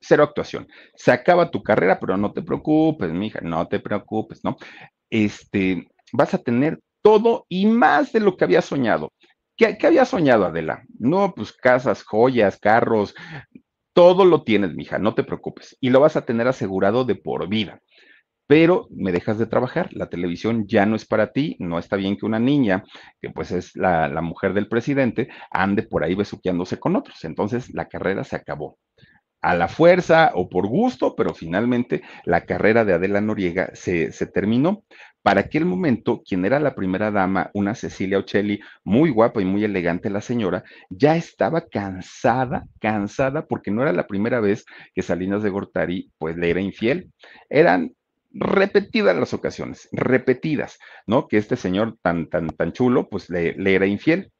[0.00, 4.56] cero actuación, se acaba tu carrera, pero no te preocupes, mija, no te preocupes, ¿no?
[5.10, 9.12] Este, vas a tener todo y más de lo que había soñado.
[9.56, 10.82] ¿Qué, había soñado Adela?
[10.98, 13.14] No, pues casas, joyas, carros,
[13.92, 15.76] todo lo tienes, mija, no te preocupes.
[15.80, 17.80] Y lo vas a tener asegurado de por vida.
[18.46, 22.16] pero me dejas de trabajar, la televisión ya no es para ti, no está bien
[22.16, 22.84] que una niña,
[23.20, 27.24] que pues es la mujer del presidente, ande por ahí besuqueándose con otros.
[27.24, 28.78] Entonces la carrera se acabó
[29.40, 34.26] a la fuerza o por gusto, pero finalmente la carrera de Adela Noriega se, se,
[34.26, 34.84] terminó.
[35.22, 39.64] Para aquel momento, quien era la primera dama, una Cecilia Ocelli, muy guapa y muy
[39.64, 44.64] elegante la señora, ya estaba cansada, cansada, porque no era la primera vez
[44.94, 47.12] que Salinas de Gortari pues le era infiel.
[47.50, 47.94] Eran
[48.32, 51.28] repetidas las ocasiones, repetidas, ¿no?
[51.28, 54.32] Que este señor tan, tan, tan chulo, pues le, le era infiel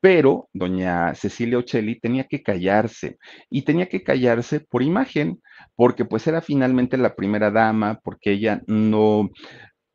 [0.00, 3.18] pero doña Cecilia Ocelli tenía que callarse
[3.50, 5.40] y tenía que callarse por imagen,
[5.76, 9.30] porque pues era finalmente la primera dama, porque ella no,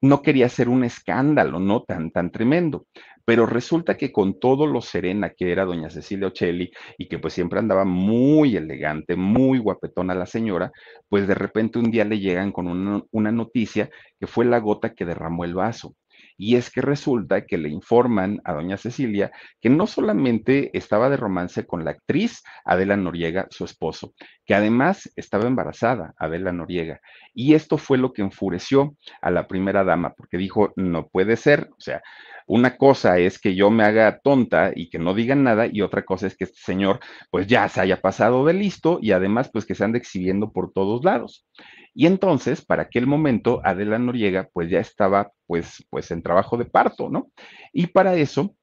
[0.02, 2.88] no quería hacer un escándalo, no tan, tan tremendo.
[3.26, 7.34] Pero resulta que con todo lo serena que era doña Cecilia Ocelli y que pues
[7.34, 10.72] siempre andaba muy elegante, muy guapetona la señora,
[11.10, 13.90] pues de repente un día le llegan con una, una noticia
[14.20, 15.96] que fue la gota que derramó el vaso.
[16.38, 19.32] Y es que resulta que le informan a doña Cecilia
[19.62, 24.14] que no solamente estaba de romance con la actriz Adela Noriega, su esposo,
[24.46, 27.00] que además estaba embarazada, Adela Noriega.
[27.34, 31.70] Y esto fue lo que enfureció a la primera dama, porque dijo, no puede ser,
[31.72, 32.02] o sea,
[32.46, 36.06] una cosa es que yo me haga tonta y que no digan nada, y otra
[36.06, 37.00] cosa es que este señor
[37.32, 40.72] pues ya se haya pasado de listo y además pues que se ande exhibiendo por
[40.72, 41.48] todos lados.
[41.94, 46.66] Y entonces, para aquel momento, Adela Noriega pues ya estaba pues, pues en trabajo de
[46.66, 47.32] parto, ¿no?
[47.74, 48.56] Y para eso,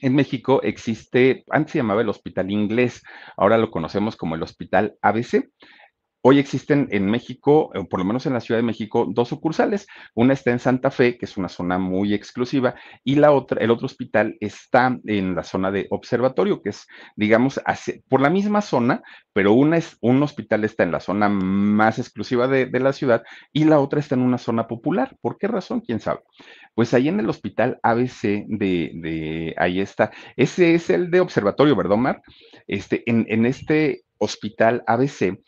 [0.00, 3.02] en México existe, antes se llamaba el Hospital Inglés,
[3.36, 5.50] ahora lo conocemos como el Hospital ABC.
[6.26, 9.86] Hoy existen en México, o por lo menos en la Ciudad de México, dos sucursales.
[10.14, 13.70] Una está en Santa Fe, que es una zona muy exclusiva, y la otra, el
[13.70, 17.60] otro hospital está en la zona de Observatorio, que es, digamos,
[18.08, 19.02] por la misma zona,
[19.34, 23.22] pero una es, un hospital está en la zona más exclusiva de, la ciudad
[23.52, 25.18] y la otra está en una zona popular.
[25.20, 25.82] ¿Por qué razón?
[25.82, 26.20] ¿Quién sabe?
[26.74, 30.10] Pues ahí en el hospital ABC de, de ahí está.
[30.36, 32.22] Ese es el de Observatorio, ¿verdad, Omar?
[32.66, 35.38] Este, en, en este hospital ABC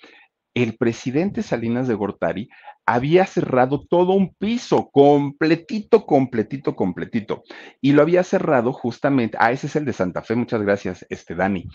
[0.56, 2.48] el presidente Salinas de Gortari
[2.86, 7.42] había cerrado todo un piso, completito, completito, completito.
[7.82, 11.34] Y lo había cerrado justamente, ah, ese es el de Santa Fe, muchas gracias, este
[11.34, 11.68] Dani.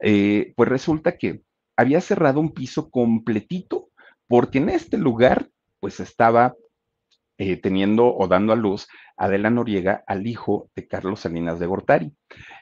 [0.00, 1.40] Eh, pues resulta que
[1.76, 3.88] había cerrado un piso completito
[4.28, 5.48] porque en este lugar,
[5.80, 6.54] pues estaba
[7.38, 12.12] eh, teniendo o dando a luz Adela Noriega al hijo de Carlos Salinas de Gortari.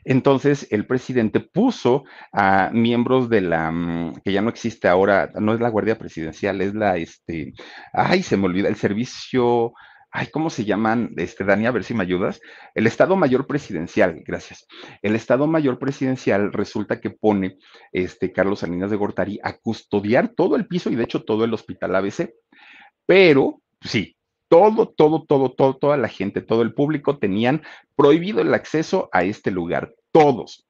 [0.05, 5.55] Entonces, el presidente puso a miembros de la, mm, que ya no existe ahora, no
[5.55, 7.53] es la Guardia Presidencial, es la, este,
[7.93, 9.73] ay, se me olvida, el servicio,
[10.11, 11.13] ay, ¿cómo se llaman?
[11.17, 12.41] Este, Dani, a ver si me ayudas.
[12.75, 14.67] El Estado Mayor Presidencial, gracias.
[15.03, 17.59] El Estado Mayor Presidencial resulta que pone,
[17.93, 21.53] este, Carlos Salinas de Gortari a custodiar todo el piso y de hecho todo el
[21.53, 22.31] hospital ABC.
[23.07, 24.16] Pero, sí,
[24.49, 27.63] todo, todo, todo, todo, toda la gente, todo el público tenían
[27.95, 30.67] prohibido el acceso a este lugar, todos,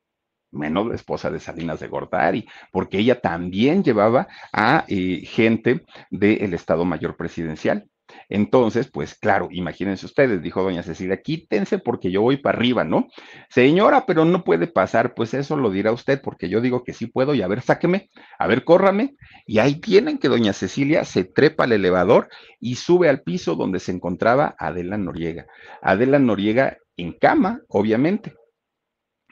[0.50, 6.54] menos la esposa de Salinas de Gortari, porque ella también llevaba a eh, gente del
[6.54, 7.88] Estado Mayor Presidencial.
[8.28, 13.08] Entonces, pues claro, imagínense ustedes, dijo doña Cecilia, quítense porque yo voy para arriba, ¿no?
[13.48, 17.06] Señora, pero no puede pasar, pues eso lo dirá usted, porque yo digo que sí
[17.06, 19.16] puedo, y a ver, sáqueme, a ver, córrame.
[19.46, 22.28] Y ahí tienen que doña Cecilia se trepa al elevador
[22.60, 25.46] y sube al piso donde se encontraba Adela Noriega.
[25.82, 28.34] Adela Noriega en cama, obviamente.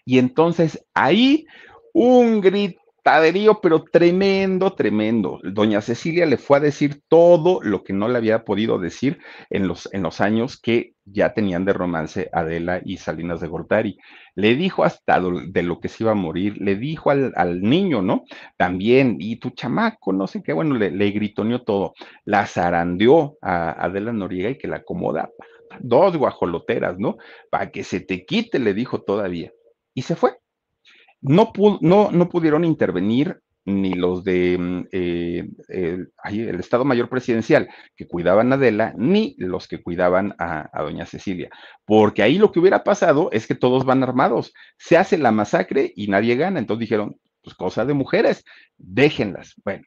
[0.04, 1.46] Y entonces ahí
[1.92, 5.38] un grito taderío, pero tremendo, tremendo.
[5.44, 9.18] Doña Cecilia le fue a decir todo lo que no le había podido decir
[9.50, 13.98] en los, en los años que ya tenían de romance Adela y Salinas de Gortari.
[14.34, 18.00] Le dijo hasta de lo que se iba a morir, le dijo al, al niño,
[18.00, 18.24] ¿no?
[18.56, 21.92] También, y tu chamaco, no sé qué, bueno, le, le gritoneó todo.
[22.24, 25.28] La zarandeó a Adela Noriega y que la acomoda.
[25.78, 27.18] Dos guajoloteras, ¿no?
[27.50, 29.52] Para que se te quite, le dijo todavía.
[29.92, 30.38] Y se fue
[31.24, 37.68] no, no, no pudieron intervenir ni los de mm, eh, el, el, Estado Mayor Presidencial
[37.96, 41.48] que cuidaban a Adela, ni los que cuidaban a, a, Doña Cecilia.
[41.86, 44.52] Porque ahí lo que hubiera pasado es que todos van armados.
[44.76, 46.58] Se hace la masacre y nadie gana.
[46.58, 48.44] Entonces dijeron, pues cosa de mujeres,
[48.76, 49.54] déjenlas.
[49.64, 49.84] Bueno,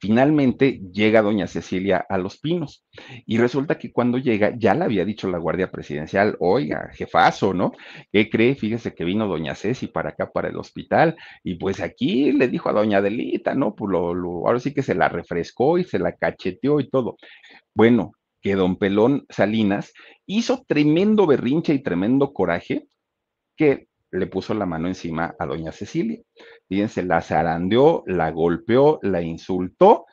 [0.00, 2.86] Finalmente llega doña Cecilia a Los Pinos
[3.26, 7.72] y resulta que cuando llega ya le había dicho la Guardia Presidencial, oiga, jefazo, ¿no?
[8.12, 8.54] ¿Qué cree?
[8.54, 12.68] Fíjese que vino doña Ceci para acá, para el hospital y pues aquí le dijo
[12.68, 13.74] a doña Delita, ¿no?
[13.74, 17.16] Pues lo, ahora sí que se la refrescó y se la cacheteó y todo.
[17.74, 19.92] Bueno, que don Pelón Salinas
[20.26, 22.86] hizo tremendo berrinche y tremendo coraje
[23.56, 26.20] que le puso la mano encima a doña Cecilia.
[26.68, 30.04] Fíjense, la zarandeó, la golpeó, la insultó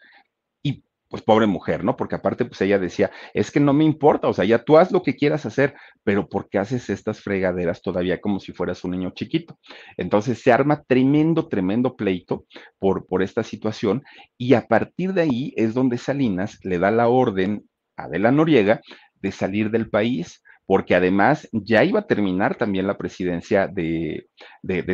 [0.63, 1.97] y pues pobre mujer, ¿no?
[1.97, 4.91] Porque aparte, pues ella decía, es que no me importa, o sea, ya tú haz
[4.91, 8.91] lo que quieras hacer, pero ¿por qué haces estas fregaderas todavía como si fueras un
[8.91, 9.59] niño chiquito?
[9.97, 12.45] Entonces se arma tremendo, tremendo pleito
[12.79, 14.03] por, por esta situación
[14.37, 18.81] y a partir de ahí es donde Salinas le da la orden a Adela Noriega
[19.21, 24.27] de salir del país porque además ya iba a terminar también la presidencia de,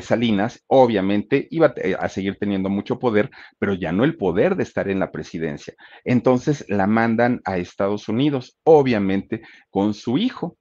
[0.02, 4.90] Salinas, obviamente iba a seguir teniendo mucho poder, pero ya no el poder de estar
[4.90, 5.74] en la presidencia.
[6.04, 10.58] Entonces la mandan a Estados Unidos, obviamente con su hijo.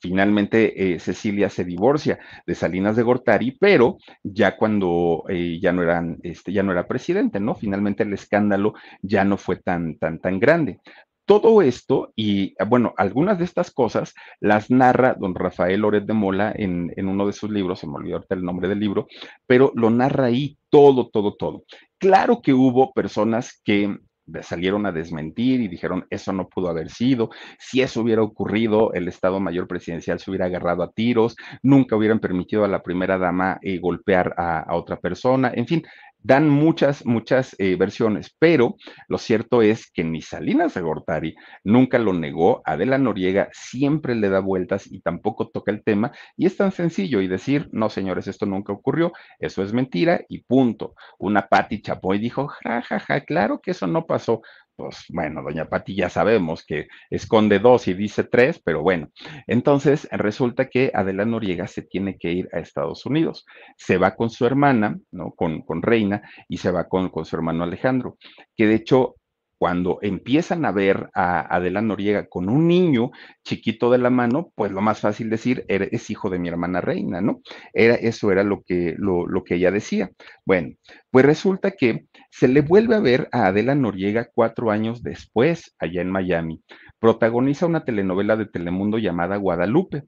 [0.00, 5.82] Finalmente, eh, Cecilia se divorcia de Salinas de Gortari, pero ya cuando eh, ya no
[5.82, 7.54] eran, este, ya no era presidente, ¿no?
[7.54, 10.78] Finalmente el escándalo ya no fue tan, tan, tan grande.
[11.26, 16.52] Todo esto y, bueno, algunas de estas cosas las narra don Rafael Loret de Mola
[16.54, 19.06] en, uno de sus libros, se me olvidó el nombre del libro,
[19.46, 21.64] pero lo narra ahí todo, todo, todo.
[21.98, 23.96] Claro que hubo personas que
[24.42, 29.08] salieron a desmentir y dijeron eso no pudo haber sido, si eso hubiera ocurrido, el
[29.08, 33.58] Estado Mayor Presidencial se hubiera agarrado a tiros, nunca hubieran permitido a la primera dama
[33.62, 35.82] eh, golpear a, otra persona, en fin,
[36.24, 38.76] dan muchas, muchas eh, versiones, pero
[39.08, 44.30] lo cierto es que ni Salinas de Gortari nunca lo negó, Adela Noriega siempre le
[44.30, 48.26] da vueltas y tampoco toca el tema, y es tan sencillo y decir, no señores,
[48.26, 50.94] esto nunca ocurrió, eso es mentira y punto.
[51.18, 54.40] Una Patti Chapoy dijo, ja, ja, ja, claro que eso no pasó
[54.76, 59.10] pues bueno, doña Pati ya sabemos que esconde dos y dice tres, pero bueno,
[59.46, 63.46] entonces resulta que Adela Noriega se tiene que ir a Estados Unidos.
[63.76, 65.32] Se va con su hermana, ¿no?
[65.32, 68.18] Con, con Reina y se va con, con su hermano Alejandro,
[68.56, 69.16] que de hecho
[69.64, 73.12] cuando empiezan a ver a Adela Noriega con un niño
[73.44, 77.20] chiquito de la mano, pues lo más fácil decir es hijo de mi hermana Reina,
[77.20, 77.40] ¿no?
[77.72, 80.10] Era, eso era lo que, lo, lo que ella decía.
[80.44, 80.74] Bueno,
[81.10, 82.06] pues resulta que
[82.36, 86.64] se le vuelve a ver a Adela Noriega cuatro años después, allá en Miami.
[86.98, 90.02] Protagoniza una telenovela de Telemundo llamada Guadalupe.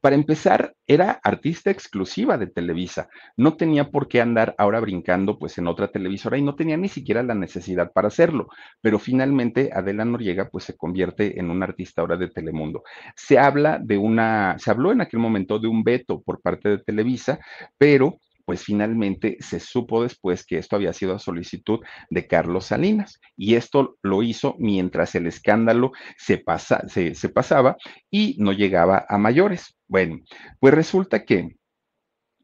[0.00, 3.08] Para empezar, era artista exclusiva de Televisa.
[3.36, 6.88] No tenía por qué andar ahora brincando pues en otra televisora y no tenía ni
[6.88, 8.48] siquiera la necesidad para hacerlo.
[8.80, 12.82] Pero finalmente Adela Noriega pues se convierte en una artista ahora de Telemundo.
[13.14, 16.78] Se habla de una, se habló en aquel momento de un veto por parte de
[16.78, 17.38] Televisa,
[17.78, 23.20] pero pues finalmente se supo después que esto había sido a solicitud de Carlos Salinas
[23.36, 27.76] y esto lo hizo mientras el escándalo se, pasa, se, pasaba
[28.08, 29.76] y no llegaba a mayores.
[29.86, 30.20] Bueno,
[30.60, 31.56] pues resulta que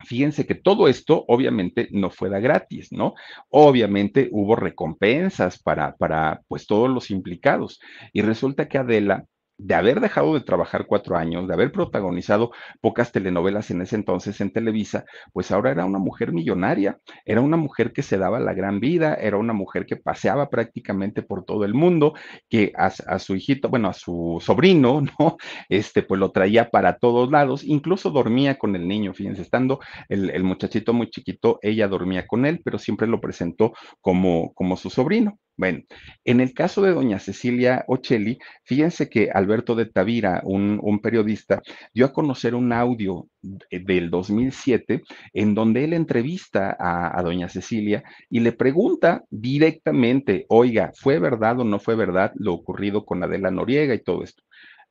[0.04, 3.14] Fíjense que todo esto obviamente no fue de gratis, ¿no?
[3.50, 7.78] Obviamente hubo recompensas para, para pues todos los implicados.
[8.12, 9.26] Y resulta que Adela
[9.64, 12.50] de haber dejado de trabajar cuatro años, de haber protagonizado
[12.80, 17.56] pocas telenovelas en ese entonces en Televisa, pues ahora era una mujer millonaria, era una
[17.56, 21.64] mujer que se daba la gran vida, era una mujer que paseaba prácticamente por todo
[21.64, 22.14] el mundo,
[22.48, 25.36] que a, su hijito, bueno, a su sobrino, ¿no?
[25.68, 30.30] Este, pues lo traía para todos lados, incluso dormía con el niño, fíjense, estando el,
[30.30, 34.90] el muchachito muy chiquito, ella dormía con él, pero siempre lo presentó como, como su
[34.90, 35.38] sobrino.
[35.56, 35.80] Bueno,
[36.24, 41.60] en el caso de doña Cecilia Ocelli, fíjense que Alberto de Tavira, un, periodista,
[41.92, 43.28] dio a conocer un audio
[43.70, 45.02] del 2007
[45.34, 51.60] en donde él entrevista a, a, doña Cecilia y le pregunta directamente, oiga, ¿fue verdad
[51.60, 54.42] o no fue verdad lo ocurrido con Adela Noriega y todo esto?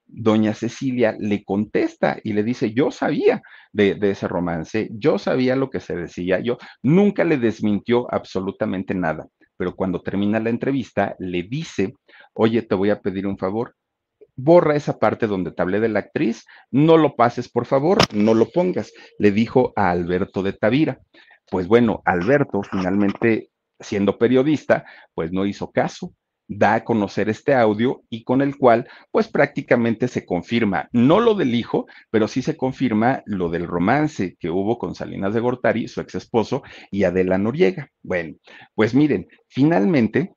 [0.05, 3.41] Doña Cecilia le contesta y le dice, yo sabía
[3.71, 8.93] de, de, ese romance, yo sabía lo que se decía, yo nunca le desmintió absolutamente
[8.93, 9.27] nada
[9.61, 11.93] pero cuando termina la entrevista le dice,
[12.33, 13.75] oye, te voy a pedir un favor,
[14.35, 18.33] borra esa parte donde te hablé de la actriz, no lo pases, por favor, no
[18.33, 20.99] lo pongas, le dijo a Alberto de Tavira.
[21.47, 24.83] Pues bueno, Alberto finalmente, siendo periodista,
[25.13, 26.11] pues no hizo caso
[26.51, 31.33] da a conocer este audio y con el cual pues prácticamente se confirma, no lo
[31.33, 35.87] del hijo, pero sí se confirma lo del romance que hubo con Salinas de Gortari,
[35.87, 37.89] su ex esposo, y Adela Noriega.
[38.03, 38.35] Bueno,
[38.75, 40.33] pues miren, finalmente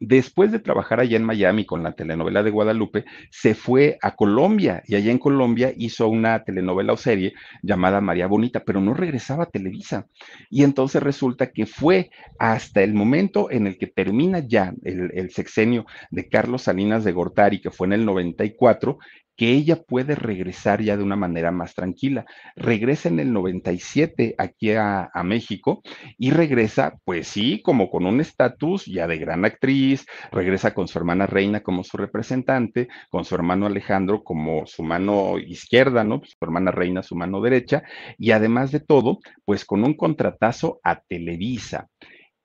[0.00, 4.82] Después de trabajar allá en Miami con la telenovela de Guadalupe, se fue a Colombia
[4.86, 9.44] y allá en Colombia hizo una telenovela o serie llamada María Bonita, pero no regresaba
[9.44, 10.08] a Televisa.
[10.50, 15.86] Y entonces resulta que fue hasta el momento en el que termina ya el, sexenio
[16.10, 18.98] de Carlos Salinas de Gortari, que fue en el 94,
[19.36, 22.24] que ella puede regresar ya de una manera más tranquila.
[22.56, 25.82] Regresa en el 97 aquí a, México
[26.18, 30.98] y regresa, pues sí, como con un estatus ya de gran actriz, regresa con su
[30.98, 36.20] hermana Reina como su representante, con su hermano Alejandro como su mano izquierda, ¿no?
[36.24, 37.82] Su hermana Reina su mano derecha
[38.18, 41.88] y además de todo, pues con un contratazo a Televisa.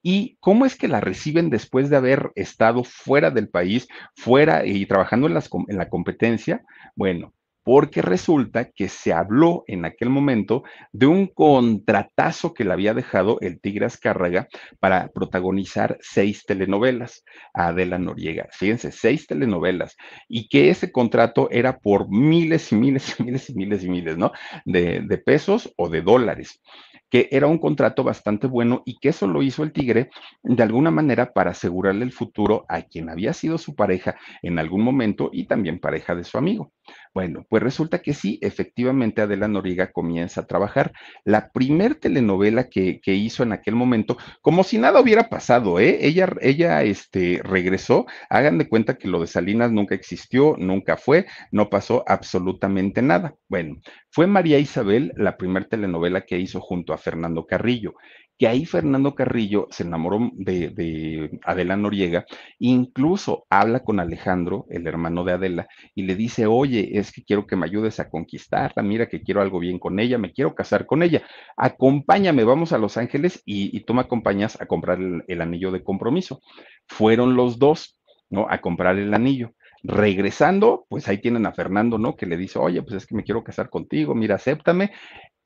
[0.01, 4.85] ¿Y cómo es que la reciben después de haber estado fuera del país, fuera y
[4.85, 6.63] trabajando en, las, en la competencia?
[6.95, 7.34] Bueno,
[7.69, 13.38] porque resulta que se habló en aquel momento de un contratazo que le había dejado
[13.41, 14.47] el Tigre Azcárraga
[14.80, 17.23] para protagonizar seis telenovelas
[17.53, 18.47] a Adela Noriega.
[18.51, 19.97] Fíjense, seis telenovelas,
[20.27, 24.17] y que ese contrato era por miles y miles y miles y miles y miles,
[24.17, 24.31] ¿no?
[24.65, 26.61] De, de pesos o de dólares
[27.10, 30.10] que era un contrato bastante bueno y que eso lo hizo el Tigre
[30.44, 34.84] de alguna manera para asegurarle el futuro a quien había sido su pareja en algún
[34.84, 36.72] momento y también pareja de su amigo.
[37.14, 40.94] Bueno, pues resulta que sí, efectivamente Adela Noriega comienza a trabajar.
[41.26, 45.99] La primer telenovela que, que, hizo en aquel momento, como si nada hubiera pasado, ¿eh?
[46.02, 51.26] Ella, ella este, regresó, hagan de cuenta que lo de Salinas nunca existió, nunca fue,
[51.52, 53.36] no pasó absolutamente nada.
[53.48, 53.77] Bueno,
[54.11, 57.95] fue María Isabel la primera telenovela que hizo junto a Fernando Carrillo
[58.39, 62.26] que ahí Fernando Carrillo se enamoró de, Adela Noriega,
[62.57, 67.45] incluso habla con Alejandro, el hermano de Adela, y le dice, oye, es que quiero
[67.45, 70.85] que me ayudes a conquistarla, mira que quiero algo bien con ella, me quiero casar
[70.85, 71.21] con ella,
[71.57, 75.84] acompáñame, vamos a Los Ángeles y, tú me acompañas a comprar el, el anillo de
[75.84, 76.41] compromiso.
[76.88, 77.99] Fueron los dos,
[78.30, 78.47] ¿no?
[78.49, 79.53] A comprar el anillo.
[79.84, 82.15] Regresando, pues ahí tienen a Fernando, ¿no?
[82.15, 84.91] Que le dice, oye, pues es que me quiero casar contigo, mira, acéptame.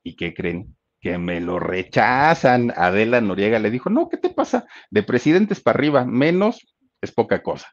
[0.02, 0.76] ¿Y qué creen?
[1.04, 2.72] Que me lo rechazan.
[2.74, 4.64] Adela Noriega le dijo, no, ¿qué te pasa?
[4.90, 6.66] De presidentes para arriba, menos
[7.02, 7.68] es poca cosa.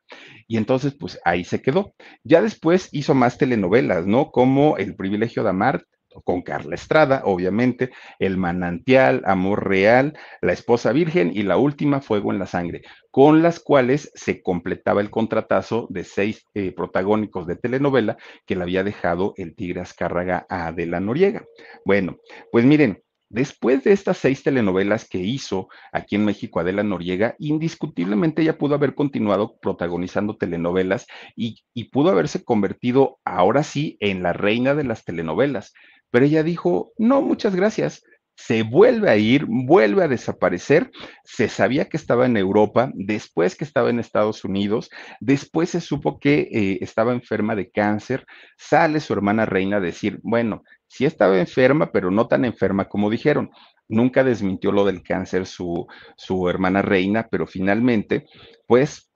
[0.49, 1.95] Y entonces, pues ahí se quedó.
[2.25, 4.31] Ya después hizo más telenovelas, ¿no?
[4.31, 5.85] Como El privilegio de amar,
[6.25, 12.33] con Carla Estrada, obviamente, El manantial, Amor real, La esposa virgen y la última, Fuego
[12.33, 12.81] en la sangre,
[13.11, 18.63] con las cuales se completaba el contratazo de seis eh, protagónicos de telenovela que le
[18.63, 21.45] había dejado el Tigre Azcárraga a Adela Noriega.
[21.85, 22.17] Bueno,
[22.51, 23.01] pues miren,
[23.31, 28.75] Después de estas seis telenovelas que hizo aquí en México Adela Noriega, indiscutiblemente ella pudo
[28.75, 31.63] haber continuado protagonizando telenovelas y,
[31.93, 35.73] pudo haberse convertido ahora sí en la reina de las telenovelas.
[36.09, 38.03] Pero ella dijo, no, muchas gracias,
[38.45, 40.91] se vuelve a ir, vuelve a desaparecer.
[41.23, 44.89] Se sabía que estaba en Europa, después que estaba en Estados Unidos,
[45.19, 48.25] después se supo que eh, estaba enferma de cáncer.
[48.57, 53.09] Sale su hermana reina a decir, bueno, sí estaba enferma, pero no tan enferma como
[53.09, 53.51] dijeron.
[53.87, 55.85] Nunca desmintió lo del cáncer su,
[56.15, 58.25] su hermana reina, pero finalmente,
[58.65, 59.10] pues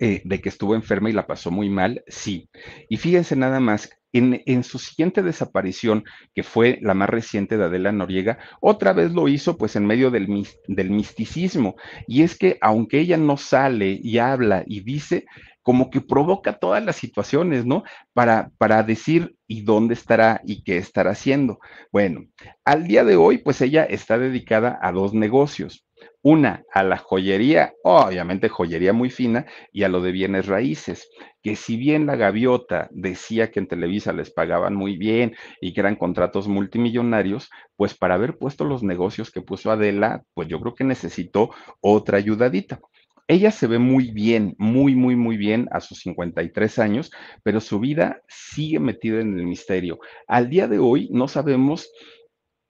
[0.00, 2.48] eh, de que estuvo enferma y la pasó muy mal, sí.
[2.88, 6.04] Y fíjense nada más, en, su siguiente desaparición,
[6.34, 10.10] que fue la más reciente de Adela Noriega, otra vez lo hizo pues en medio
[10.10, 11.76] del, del misticismo.
[12.06, 15.24] Y es que aunque ella no sale y habla y dice,
[15.62, 17.84] como que provoca todas las situaciones, ¿no?
[18.12, 21.58] Para, para decir y dónde estará y qué estará haciendo.
[21.90, 22.26] Bueno,
[22.64, 25.84] al día de hoy, pues ella está dedicada a dos negocios.
[26.22, 31.10] Una, a la joyería, obviamente joyería muy fina, y a lo de bienes raíces,
[31.42, 35.80] que si bien la gaviota decía que en Televisa les pagaban muy bien y que
[35.80, 40.74] eran contratos multimillonarios, pues para haber puesto los negocios que puso Adela, pues yo creo
[40.74, 41.50] que necesitó
[41.80, 42.80] otra ayudadita.
[43.28, 47.10] Ella se ve muy bien, muy, muy, muy bien a sus 53 años,
[47.42, 49.98] pero su vida sigue metida en el misterio.
[50.26, 51.90] Al día de hoy no sabemos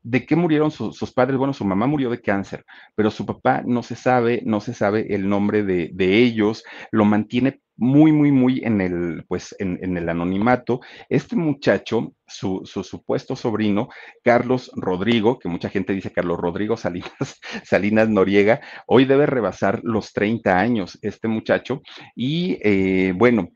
[0.02, 1.38] de qué murieron sus padres.
[1.38, 2.64] Bueno, su mamá murió de cáncer,
[2.94, 5.90] pero su papá no se sabe, no se sabe el nombre de,
[6.22, 10.80] ellos, lo mantiene muy, muy, muy en el, pues, en, el anonimato.
[11.08, 13.88] Este muchacho, su, su, supuesto sobrino,
[14.22, 20.12] Carlos Rodrigo, que mucha gente dice Carlos Rodrigo Salinas, Salinas Noriega, hoy debe rebasar los
[20.12, 21.82] 30 años, este muchacho,
[22.14, 23.48] y eh, bueno,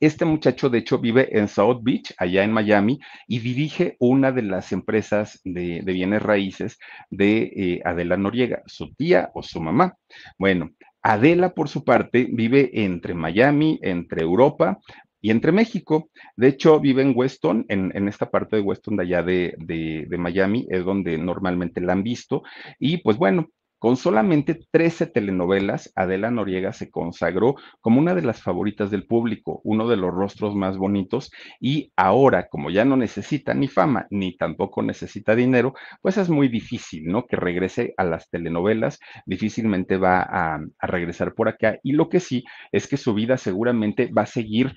[0.00, 4.42] este muchacho, de hecho, vive en South Beach, allá en Miami, y dirige una de
[4.42, 6.78] las empresas de, bienes raíces
[7.10, 9.96] de eh, Adela Noriega, su tía o su mamá.
[10.38, 10.70] Bueno,
[11.02, 14.78] Adela, por su parte, vive entre Miami, entre Europa,
[15.26, 16.10] y entre México.
[16.36, 20.68] De hecho, vive en Weston, en, esta parte de Weston de allá de, de, Miami,
[20.70, 22.44] es donde normalmente la han visto.
[22.78, 23.48] Y pues bueno,
[23.86, 29.60] con solamente 13 telenovelas, Adela Noriega se consagró como una de las favoritas del público,
[29.62, 31.30] uno de los rostros más bonitos
[31.60, 35.72] y ahora, como ya no necesita ni fama ni tampoco necesita dinero,
[36.02, 37.26] pues es muy difícil, ¿no?
[37.26, 42.42] Que regrese a las telenovelas, difícilmente va a, regresar por acá y lo que sí
[42.72, 44.74] es que su vida seguramente va a seguir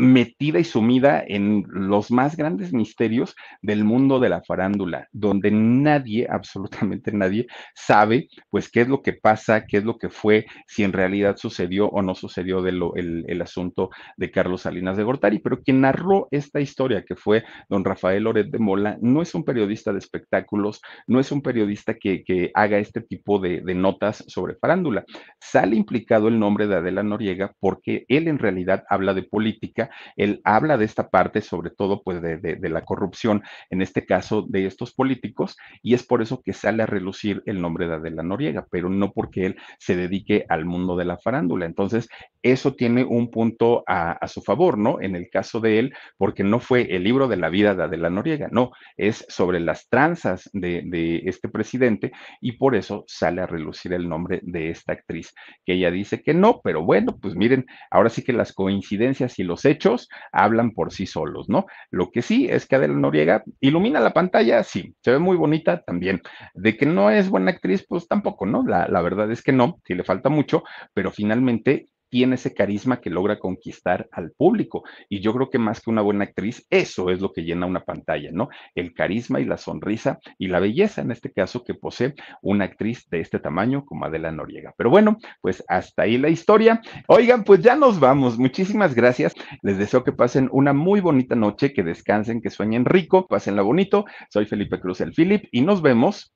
[0.00, 6.26] metida y sumida en los más grandes misterios del mundo de la farándula, donde nadie,
[6.30, 10.84] absolutamente nadie, sabe pues qué es lo que pasa, qué es lo que fue, si
[10.84, 15.38] en realidad sucedió o no sucedió de lo, el, asunto de Carlos Salinas de Gortari,
[15.38, 19.44] pero quien narró esta historia, que fue don Rafael Loret de Mola, no es un
[19.44, 24.54] periodista de espectáculos, no es un periodista que, que haga este tipo de notas sobre
[24.54, 25.04] farándula.
[25.38, 30.40] Sale implicado el nombre de Adela Noriega porque él en realidad habla de política él
[30.44, 34.92] habla de esta parte, sobre todo pues de, la corrupción, en este caso de estos
[34.92, 38.88] políticos, y es por eso que sale a relucir el nombre de Adela Noriega, pero
[38.88, 41.66] no porque él se dedique al mundo de la farándula.
[41.66, 42.08] Entonces,
[42.42, 45.00] eso tiene un punto a, su favor, ¿no?
[45.00, 48.10] En el caso de él, porque no fue el libro de la vida de Adela
[48.10, 53.46] Noriega, no, es sobre las tranzas de, de este presidente y por eso sale a
[53.46, 55.34] relucir el nombre de esta actriz,
[55.64, 59.44] que ella dice que no, pero bueno, pues miren, ahora sí que las coincidencias y
[59.44, 61.66] los hechos hablan por sí solos, ¿no?
[61.90, 65.82] Lo que sí es que Adela Noriega ilumina la pantalla, sí, se ve muy bonita
[65.82, 66.22] también.
[66.54, 68.64] De que no es buena actriz, pues tampoco, ¿no?
[68.66, 70.64] La, la verdad es que no, sí le falta mucho,
[70.94, 74.82] pero finalmente tiene ese carisma que logra conquistar al público.
[75.08, 77.84] Y yo creo que más que una buena actriz, eso es lo que llena una
[77.84, 78.48] pantalla, ¿no?
[78.74, 83.08] El carisma y la sonrisa y la belleza, en este caso, que posee una actriz
[83.08, 84.74] de este tamaño como Adela Noriega.
[84.76, 86.82] Pero bueno, pues hasta ahí la historia.
[87.06, 88.38] Oigan, pues ya nos vamos.
[88.38, 89.32] Muchísimas gracias.
[89.62, 94.04] Les deseo que pasen una muy bonita noche, que descansen, que sueñen rico, pásenla bonito.
[94.28, 96.32] Soy Felipe Cruz el Philip y nos vemos.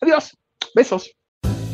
[0.00, 0.36] Adiós.
[0.74, 1.17] Besos.